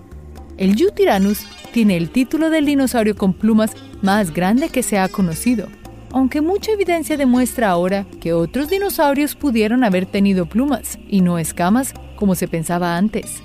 El 0.56 0.76
Yutirannus 0.76 1.46
tiene 1.72 1.96
el 1.96 2.10
título 2.10 2.50
del 2.50 2.66
dinosaurio 2.66 3.16
con 3.16 3.32
plumas 3.32 3.72
más 4.02 4.32
grande 4.32 4.68
que 4.68 4.82
se 4.82 4.98
ha 4.98 5.08
conocido, 5.08 5.68
aunque 6.10 6.40
mucha 6.40 6.72
evidencia 6.72 7.16
demuestra 7.16 7.70
ahora 7.70 8.06
que 8.20 8.32
otros 8.32 8.68
dinosaurios 8.68 9.34
pudieron 9.34 9.82
haber 9.82 10.06
tenido 10.06 10.46
plumas 10.46 10.98
y 11.08 11.22
no 11.22 11.38
escamas 11.38 11.94
como 12.16 12.34
se 12.34 12.48
pensaba 12.48 12.96
antes. 12.96 13.42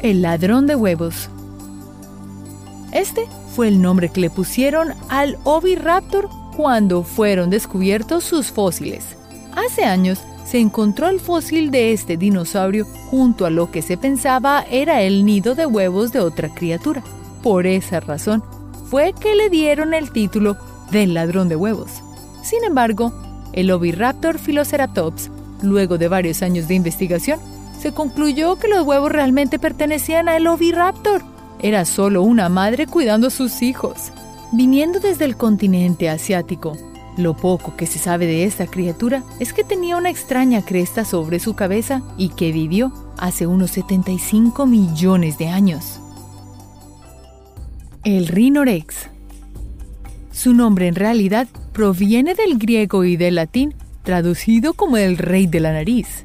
El 0.00 0.22
ladrón 0.22 0.66
de 0.66 0.76
huevos. 0.76 1.28
Este 2.92 3.26
fue 3.54 3.68
el 3.68 3.82
nombre 3.82 4.08
que 4.08 4.20
le 4.20 4.30
pusieron 4.30 4.94
al 5.10 5.36
oviraptor 5.44 6.28
cuando 6.56 7.02
fueron 7.02 7.50
descubiertos 7.50 8.24
sus 8.24 8.50
fósiles. 8.50 9.16
Hace 9.54 9.84
años 9.84 10.20
se 10.48 10.58
encontró 10.58 11.08
el 11.08 11.20
fósil 11.20 11.70
de 11.70 11.92
este 11.92 12.16
dinosaurio 12.16 12.86
junto 13.10 13.44
a 13.44 13.50
lo 13.50 13.70
que 13.70 13.82
se 13.82 13.98
pensaba 13.98 14.64
era 14.70 15.02
el 15.02 15.26
nido 15.26 15.54
de 15.54 15.66
huevos 15.66 16.10
de 16.10 16.20
otra 16.20 16.48
criatura. 16.48 17.02
Por 17.42 17.66
esa 17.66 18.00
razón 18.00 18.42
fue 18.88 19.12
que 19.12 19.34
le 19.34 19.50
dieron 19.50 19.92
el 19.92 20.10
título 20.10 20.56
del 20.90 21.12
ladrón 21.12 21.50
de 21.50 21.56
huevos. 21.56 22.02
Sin 22.42 22.64
embargo, 22.64 23.12
el 23.52 23.70
Oviraptor 23.70 24.38
Philoceratops, 24.38 25.30
luego 25.62 25.98
de 25.98 26.08
varios 26.08 26.40
años 26.40 26.66
de 26.66 26.76
investigación, 26.76 27.40
se 27.78 27.92
concluyó 27.92 28.56
que 28.56 28.68
los 28.68 28.86
huevos 28.86 29.12
realmente 29.12 29.58
pertenecían 29.58 30.30
al 30.30 30.46
Oviraptor. 30.46 31.22
Era 31.60 31.84
solo 31.84 32.22
una 32.22 32.48
madre 32.48 32.86
cuidando 32.86 33.26
a 33.26 33.30
sus 33.30 33.60
hijos. 33.60 34.12
Viniendo 34.52 34.98
desde 34.98 35.26
el 35.26 35.36
continente 35.36 36.08
asiático, 36.08 36.74
lo 37.18 37.34
poco 37.34 37.76
que 37.76 37.86
se 37.86 37.98
sabe 37.98 38.26
de 38.26 38.44
esta 38.44 38.68
criatura 38.68 39.24
es 39.40 39.52
que 39.52 39.64
tenía 39.64 39.96
una 39.96 40.08
extraña 40.08 40.62
cresta 40.64 41.04
sobre 41.04 41.40
su 41.40 41.54
cabeza 41.54 42.00
y 42.16 42.28
que 42.30 42.52
vivió 42.52 42.92
hace 43.18 43.46
unos 43.46 43.72
75 43.72 44.66
millones 44.66 45.36
de 45.36 45.48
años. 45.48 46.00
El 48.04 48.28
Rhinorex. 48.28 49.10
Su 50.30 50.54
nombre 50.54 50.86
en 50.86 50.94
realidad 50.94 51.48
proviene 51.72 52.36
del 52.36 52.56
griego 52.56 53.04
y 53.04 53.16
del 53.16 53.34
latín, 53.34 53.74
traducido 54.04 54.72
como 54.74 54.96
el 54.96 55.18
rey 55.18 55.48
de 55.48 55.58
la 55.58 55.72
nariz. 55.72 56.24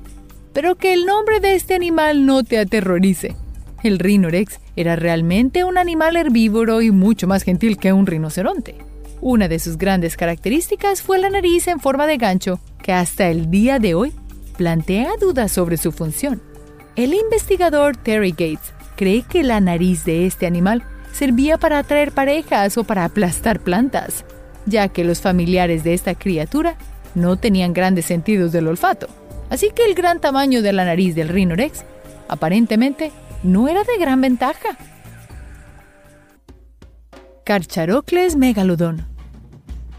Pero 0.54 0.76
que 0.76 0.94
el 0.94 1.08
nombre 1.08 1.40
de 1.40 1.56
este 1.56 1.74
animal 1.74 2.28
no 2.28 2.44
te 2.44 2.60
aterrorice. 2.60 3.36
El 3.82 3.98
Rhinorex 3.98 4.60
era 4.76 4.96
realmente 4.96 5.64
un 5.64 5.80
animal 5.80 6.16
herbívoro 6.16 6.84
y 6.84 6.92
mucho 6.92 7.28
más 7.28 7.42
gentil 7.42 7.78
que 7.78 7.92
un 7.92 8.06
rinoceronte. 8.06 8.93
Una 9.26 9.48
de 9.48 9.58
sus 9.58 9.78
grandes 9.78 10.18
características 10.18 11.02
fue 11.02 11.18
la 11.18 11.30
nariz 11.30 11.70
en 11.70 11.80
forma 11.80 12.08
de 12.08 12.18
gancho, 12.18 12.60
que 12.82 12.92
hasta 12.92 13.30
el 13.30 13.50
día 13.50 13.80
de 13.80 13.96
hoy 13.96 14.12
plantea 14.58 15.12
dudas 15.18 15.50
sobre 15.50 15.78
su 15.78 15.94
función. 15.94 16.42
El 16.98 17.14
investigador 17.14 17.96
Terry 17.96 18.32
Gates 18.32 18.74
cree 18.98 19.22
que 19.22 19.44
la 19.44 19.62
nariz 19.62 20.04
de 20.04 20.26
este 20.26 20.46
animal 20.46 20.84
servía 21.14 21.58
para 21.58 21.80
atraer 21.80 22.12
parejas 22.12 22.78
o 22.78 22.84
para 22.84 23.06
aplastar 23.06 23.62
plantas, 23.62 24.26
ya 24.66 24.90
que 24.90 25.06
los 25.06 25.22
familiares 25.22 25.86
de 25.86 25.94
esta 25.94 26.16
criatura 26.16 26.76
no 27.16 27.38
tenían 27.38 27.72
grandes 27.72 28.08
sentidos 28.08 28.52
del 28.52 28.68
olfato. 28.68 29.08
Así 29.50 29.72
que 29.74 29.86
el 29.86 29.96
gran 29.96 30.20
tamaño 30.20 30.62
de 30.62 30.74
la 30.74 30.84
nariz 30.84 31.16
del 31.16 31.30
Rhinorex 31.30 31.86
aparentemente 32.28 33.14
no 33.42 33.70
era 33.70 33.86
de 33.86 33.98
gran 33.98 34.20
ventaja. 34.20 34.78
Carcharocles 37.46 38.36
megalodon 38.36 39.13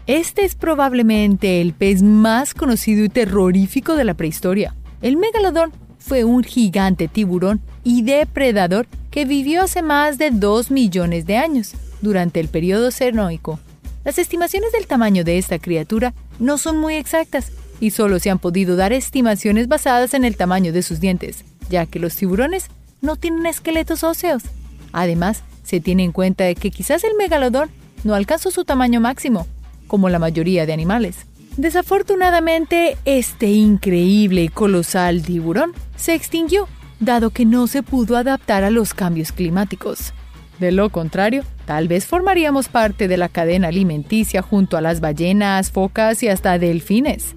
este 0.07 0.45
es 0.45 0.53
probablemente 0.53 1.61
el 1.61 1.73
pez 1.73 2.03
más 2.03 2.53
conocido 2.53 3.03
y 3.03 3.09
terrorífico 3.09 3.95
de 3.95 4.03
la 4.03 4.13
prehistoria. 4.13 4.75
El 5.01 5.17
megalodón 5.17 5.71
fue 5.97 6.23
un 6.23 6.43
gigante 6.43 7.07
tiburón 7.07 7.61
y 7.83 8.03
depredador 8.03 8.87
que 9.09 9.25
vivió 9.25 9.63
hace 9.63 9.81
más 9.81 10.17
de 10.17 10.29
2 10.29 10.69
millones 10.69 11.25
de 11.25 11.37
años, 11.37 11.73
durante 12.01 12.39
el 12.39 12.49
periodo 12.49 12.91
cenoico. 12.91 13.59
Las 14.03 14.19
estimaciones 14.19 14.71
del 14.71 14.85
tamaño 14.85 15.23
de 15.23 15.39
esta 15.39 15.57
criatura 15.57 16.13
no 16.37 16.59
son 16.59 16.77
muy 16.77 16.95
exactas 16.95 17.51
y 17.79 17.89
solo 17.89 18.19
se 18.19 18.29
han 18.29 18.37
podido 18.37 18.75
dar 18.75 18.93
estimaciones 18.93 19.67
basadas 19.67 20.13
en 20.13 20.23
el 20.23 20.37
tamaño 20.37 20.71
de 20.71 20.83
sus 20.83 20.99
dientes, 20.99 21.43
ya 21.69 21.87
que 21.87 21.99
los 21.99 22.15
tiburones 22.15 22.67
no 23.01 23.15
tienen 23.15 23.47
esqueletos 23.47 24.03
óseos. 24.03 24.43
Además, 24.91 25.41
se 25.63 25.79
tiene 25.79 26.03
en 26.03 26.11
cuenta 26.11 26.53
que 26.53 26.69
quizás 26.69 27.03
el 27.03 27.15
megalodón 27.15 27.71
no 28.03 28.13
alcanzó 28.13 28.51
su 28.51 28.65
tamaño 28.65 29.01
máximo, 29.01 29.47
como 29.87 30.09
la 30.09 30.19
mayoría 30.19 30.65
de 30.65 30.73
animales. 30.73 31.25
Desafortunadamente, 31.57 32.97
este 33.05 33.47
increíble 33.47 34.43
y 34.43 34.49
colosal 34.49 35.21
tiburón 35.21 35.71
se 35.95 36.13
extinguió, 36.13 36.67
dado 36.99 37.29
que 37.29 37.45
no 37.45 37.67
se 37.67 37.81
pudo 37.81 38.17
adaptar 38.17 38.63
a 38.63 38.69
los 38.69 38.93
cambios 38.93 39.31
climáticos. 39.31 40.13
De 40.59 40.71
lo 40.71 40.89
contrario, 40.89 41.43
tal 41.65 41.87
vez 41.87 42.05
formaríamos 42.05 42.67
parte 42.67 43.07
de 43.07 43.17
la 43.17 43.29
cadena 43.29 43.69
alimenticia 43.69 44.41
junto 44.41 44.77
a 44.77 44.81
las 44.81 44.99
ballenas, 44.99 45.71
focas 45.71 46.23
y 46.23 46.27
hasta 46.27 46.57
delfines. 46.59 47.35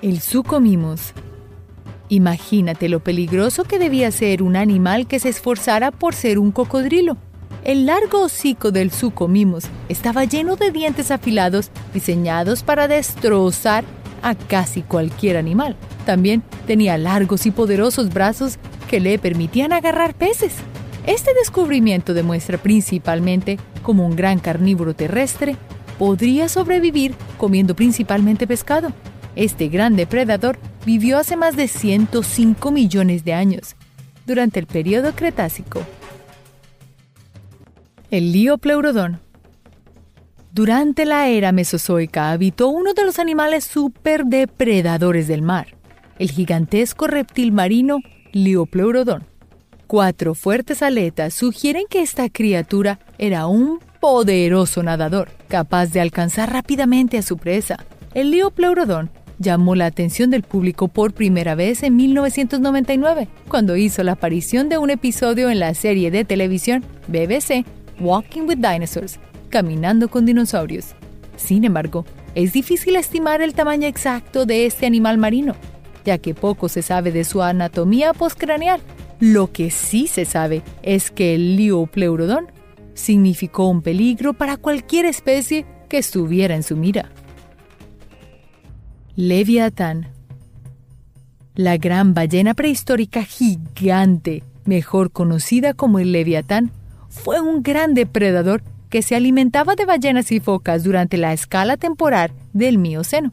El 0.00 0.20
sucomimus. 0.20 1.12
Imagínate 2.08 2.88
lo 2.88 3.00
peligroso 3.00 3.64
que 3.64 3.78
debía 3.78 4.10
ser 4.10 4.42
un 4.42 4.56
animal 4.56 5.06
que 5.06 5.18
se 5.18 5.28
esforzara 5.28 5.90
por 5.90 6.14
ser 6.14 6.38
un 6.38 6.52
cocodrilo. 6.52 7.18
El 7.68 7.84
largo 7.84 8.22
hocico 8.22 8.72
del 8.72 8.90
sucomimos 8.90 9.64
estaba 9.90 10.24
lleno 10.24 10.56
de 10.56 10.70
dientes 10.70 11.10
afilados 11.10 11.70
diseñados 11.92 12.62
para 12.62 12.88
destrozar 12.88 13.84
a 14.22 14.34
casi 14.34 14.80
cualquier 14.80 15.36
animal. 15.36 15.76
También 16.06 16.42
tenía 16.66 16.96
largos 16.96 17.44
y 17.44 17.50
poderosos 17.50 18.08
brazos 18.08 18.56
que 18.88 19.00
le 19.00 19.18
permitían 19.18 19.74
agarrar 19.74 20.14
peces. 20.14 20.54
Este 21.06 21.34
descubrimiento 21.34 22.14
demuestra 22.14 22.56
principalmente 22.56 23.58
cómo 23.82 24.06
un 24.06 24.16
gran 24.16 24.38
carnívoro 24.38 24.94
terrestre 24.94 25.54
podría 25.98 26.48
sobrevivir 26.48 27.14
comiendo 27.36 27.76
principalmente 27.76 28.46
pescado. 28.46 28.94
Este 29.36 29.68
gran 29.68 29.94
depredador 29.94 30.58
vivió 30.86 31.18
hace 31.18 31.36
más 31.36 31.54
de 31.54 31.68
105 31.68 32.70
millones 32.70 33.26
de 33.26 33.34
años, 33.34 33.76
durante 34.24 34.58
el 34.58 34.66
periodo 34.66 35.14
Cretácico. 35.14 35.82
El 38.10 38.32
Liopleurodon. 38.32 39.20
Durante 40.50 41.04
la 41.04 41.28
era 41.28 41.52
mesozoica 41.52 42.30
habitó 42.30 42.68
uno 42.68 42.94
de 42.94 43.04
los 43.04 43.18
animales 43.18 43.64
superdepredadores 43.64 45.28
del 45.28 45.42
mar. 45.42 45.76
el 46.18 46.30
gigantesco 46.30 47.06
reptil 47.06 47.52
marino 47.52 47.98
Liopleurodon. 48.32 49.24
Cuatro 49.86 50.34
fuertes 50.34 50.82
aletas 50.82 51.34
sugieren 51.34 51.84
que 51.88 52.00
esta 52.00 52.30
criatura 52.30 52.98
era 53.18 53.46
un 53.46 53.78
poderoso 54.00 54.82
nadador, 54.82 55.28
capaz 55.46 55.88
de 55.88 56.00
alcanzar 56.00 56.50
rápidamente 56.50 57.18
a 57.18 57.22
su 57.22 57.36
presa. 57.36 57.84
El 58.14 58.30
Liopleurodon 58.30 59.10
llamó 59.38 59.74
la 59.74 59.84
atención 59.84 60.30
del 60.30 60.42
público 60.44 60.88
por 60.88 61.12
primera 61.12 61.54
vez 61.54 61.82
en 61.82 61.94
1999, 61.94 63.28
cuando 63.48 63.76
hizo 63.76 64.02
la 64.02 64.12
aparición 64.12 64.70
de 64.70 64.78
un 64.78 64.88
episodio 64.88 65.50
en 65.50 65.60
la 65.60 65.74
serie 65.74 66.10
de 66.10 66.24
televisión 66.24 66.84
BBC 67.06 67.66
Walking 68.00 68.42
with 68.42 68.58
Dinosaurs, 68.58 69.18
Caminando 69.48 70.08
con 70.08 70.26
Dinosaurios. 70.26 70.94
Sin 71.36 71.64
embargo, 71.64 72.04
es 72.34 72.52
difícil 72.52 72.96
estimar 72.96 73.40
el 73.40 73.54
tamaño 73.54 73.86
exacto 73.86 74.46
de 74.46 74.66
este 74.66 74.86
animal 74.86 75.18
marino, 75.18 75.54
ya 76.04 76.18
que 76.18 76.34
poco 76.34 76.68
se 76.68 76.82
sabe 76.82 77.12
de 77.12 77.24
su 77.24 77.42
anatomía 77.42 78.12
postcraneal 78.12 78.80
lo 79.20 79.52
que 79.52 79.70
sí 79.70 80.06
se 80.06 80.24
sabe 80.24 80.62
es 80.82 81.10
que 81.10 81.34
el 81.34 81.56
Liopleurodon 81.56 82.52
significó 82.94 83.68
un 83.68 83.82
peligro 83.82 84.32
para 84.32 84.56
cualquier 84.56 85.06
especie 85.06 85.66
que 85.88 85.98
estuviera 85.98 86.54
en 86.54 86.62
su 86.62 86.76
mira. 86.76 87.10
Leviatán 89.16 90.08
La 91.56 91.76
gran 91.78 92.14
ballena 92.14 92.54
prehistórica 92.54 93.24
gigante, 93.24 94.44
mejor 94.64 95.10
conocida 95.10 95.74
como 95.74 95.98
el 95.98 96.12
Leviatán, 96.12 96.70
fue 97.18 97.40
un 97.40 97.62
gran 97.62 97.94
depredador 97.94 98.62
que 98.88 99.02
se 99.02 99.14
alimentaba 99.14 99.74
de 99.74 99.84
ballenas 99.84 100.32
y 100.32 100.40
focas 100.40 100.84
durante 100.84 101.16
la 101.18 101.32
escala 101.32 101.76
temporal 101.76 102.32
del 102.52 102.78
Mioceno. 102.78 103.32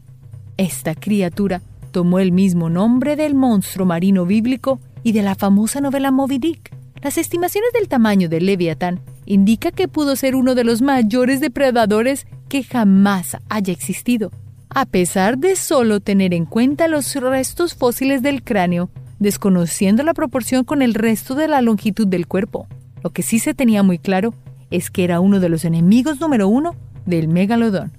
Esta 0.57 0.95
criatura 0.95 1.61
tomó 1.91 2.19
el 2.19 2.31
mismo 2.31 2.69
nombre 2.69 3.15
del 3.15 3.35
monstruo 3.35 3.85
marino 3.85 4.25
bíblico 4.25 4.79
y 5.03 5.13
de 5.13 5.21
la 5.21 5.35
famosa 5.35 5.79
novela 5.79 6.11
Moby 6.11 6.39
Dick. 6.39 6.73
Las 7.01 7.17
estimaciones 7.17 7.71
del 7.73 7.87
tamaño 7.87 8.27
del 8.27 8.47
Leviatán 8.47 8.99
indican 9.25 9.71
que 9.71 9.87
pudo 9.87 10.15
ser 10.15 10.35
uno 10.35 10.55
de 10.55 10.63
los 10.63 10.81
mayores 10.81 11.39
depredadores 11.39 12.25
que 12.49 12.63
jamás 12.63 13.37
haya 13.47 13.71
existido, 13.71 14.31
a 14.69 14.85
pesar 14.85 15.37
de 15.37 15.55
solo 15.55 15.99
tener 15.99 16.33
en 16.33 16.45
cuenta 16.45 16.87
los 16.87 17.15
restos 17.15 17.75
fósiles 17.75 18.21
del 18.21 18.43
cráneo, 18.43 18.89
desconociendo 19.19 20.03
la 20.03 20.13
proporción 20.13 20.63
con 20.63 20.81
el 20.81 20.95
resto 20.95 21.35
de 21.35 21.47
la 21.47 21.61
longitud 21.61 22.07
del 22.07 22.27
cuerpo. 22.27 22.67
Lo 23.05 23.11
que 23.11 23.21
sí 23.21 23.37
se 23.37 23.53
tenía 23.53 23.83
muy 23.83 23.99
claro 23.99 24.33
es 24.71 24.89
que 24.89 25.03
era 25.03 25.19
uno 25.19 25.39
de 25.39 25.47
los 25.47 25.63
enemigos 25.63 26.19
número 26.19 26.47
uno 26.47 26.75
del 27.05 27.27
megalodón. 27.27 27.91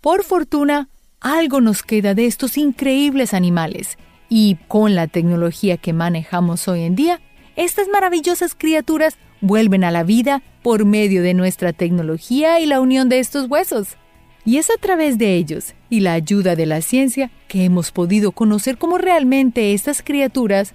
Por 0.00 0.22
fortuna, 0.22 0.88
algo 1.18 1.60
nos 1.60 1.82
queda 1.82 2.14
de 2.14 2.26
estos 2.26 2.58
increíbles 2.58 3.34
animales, 3.34 3.98
y 4.28 4.58
con 4.68 4.94
la 4.94 5.08
tecnología 5.08 5.78
que 5.78 5.92
manejamos 5.92 6.68
hoy 6.68 6.82
en 6.82 6.94
día, 6.94 7.20
estas 7.56 7.88
maravillosas 7.88 8.54
criaturas 8.54 9.18
vuelven 9.40 9.82
a 9.82 9.90
la 9.90 10.04
vida 10.04 10.44
por 10.62 10.84
medio 10.84 11.24
de 11.24 11.34
nuestra 11.34 11.72
tecnología 11.72 12.60
y 12.60 12.66
la 12.66 12.80
unión 12.80 13.08
de 13.08 13.18
estos 13.18 13.50
huesos. 13.50 13.96
Y 14.44 14.58
es 14.58 14.70
a 14.70 14.80
través 14.80 15.18
de 15.18 15.34
ellos 15.34 15.74
y 15.90 16.00
la 16.02 16.12
ayuda 16.12 16.54
de 16.54 16.66
la 16.66 16.82
ciencia 16.82 17.32
que 17.48 17.64
hemos 17.64 17.90
podido 17.90 18.30
conocer 18.30 18.78
cómo 18.78 18.96
realmente 18.96 19.72
estas 19.72 20.02
criaturas 20.02 20.72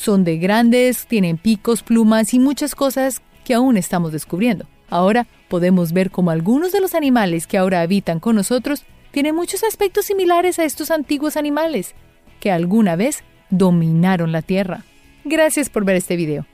son 0.00 0.24
de 0.24 0.38
grandes, 0.38 1.06
tienen 1.06 1.36
picos, 1.36 1.82
plumas 1.82 2.32
y 2.32 2.38
muchas 2.38 2.74
cosas 2.74 3.20
que 3.44 3.52
aún 3.52 3.76
estamos 3.76 4.12
descubriendo. 4.12 4.64
Ahora 4.88 5.26
podemos 5.48 5.92
ver 5.92 6.10
cómo 6.10 6.30
algunos 6.30 6.72
de 6.72 6.80
los 6.80 6.94
animales 6.94 7.46
que 7.46 7.58
ahora 7.58 7.82
habitan 7.82 8.18
con 8.18 8.34
nosotros 8.34 8.84
tienen 9.10 9.34
muchos 9.34 9.62
aspectos 9.62 10.06
similares 10.06 10.58
a 10.58 10.64
estos 10.64 10.90
antiguos 10.90 11.36
animales 11.36 11.94
que 12.40 12.50
alguna 12.50 12.96
vez 12.96 13.24
dominaron 13.50 14.32
la 14.32 14.40
Tierra. 14.40 14.84
Gracias 15.24 15.68
por 15.68 15.84
ver 15.84 15.96
este 15.96 16.16
video. 16.16 16.46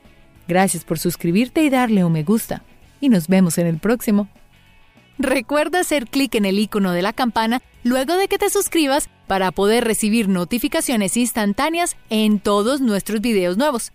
Gracias 0.49 0.83
por 0.83 0.99
suscribirte 0.99 1.63
y 1.63 1.69
darle 1.69 2.03
un 2.03 2.11
me 2.11 2.23
gusta. 2.23 2.63
Y 2.99 3.07
nos 3.07 3.29
vemos 3.29 3.57
en 3.57 3.67
el 3.67 3.77
próximo. 3.77 4.27
Recuerda 5.19 5.79
hacer 5.79 6.07
clic 6.07 6.35
en 6.35 6.43
el 6.43 6.59
icono 6.59 6.91
de 6.91 7.01
la 7.01 7.13
campana 7.13 7.61
luego 7.83 8.17
de 8.17 8.27
que 8.27 8.37
te 8.37 8.49
suscribas 8.49 9.09
para 9.27 9.51
poder 9.51 9.83
recibir 9.83 10.29
notificaciones 10.29 11.17
instantáneas 11.17 11.95
en 12.09 12.39
todos 12.39 12.81
nuestros 12.81 13.21
videos 13.21 13.57
nuevos. 13.57 13.91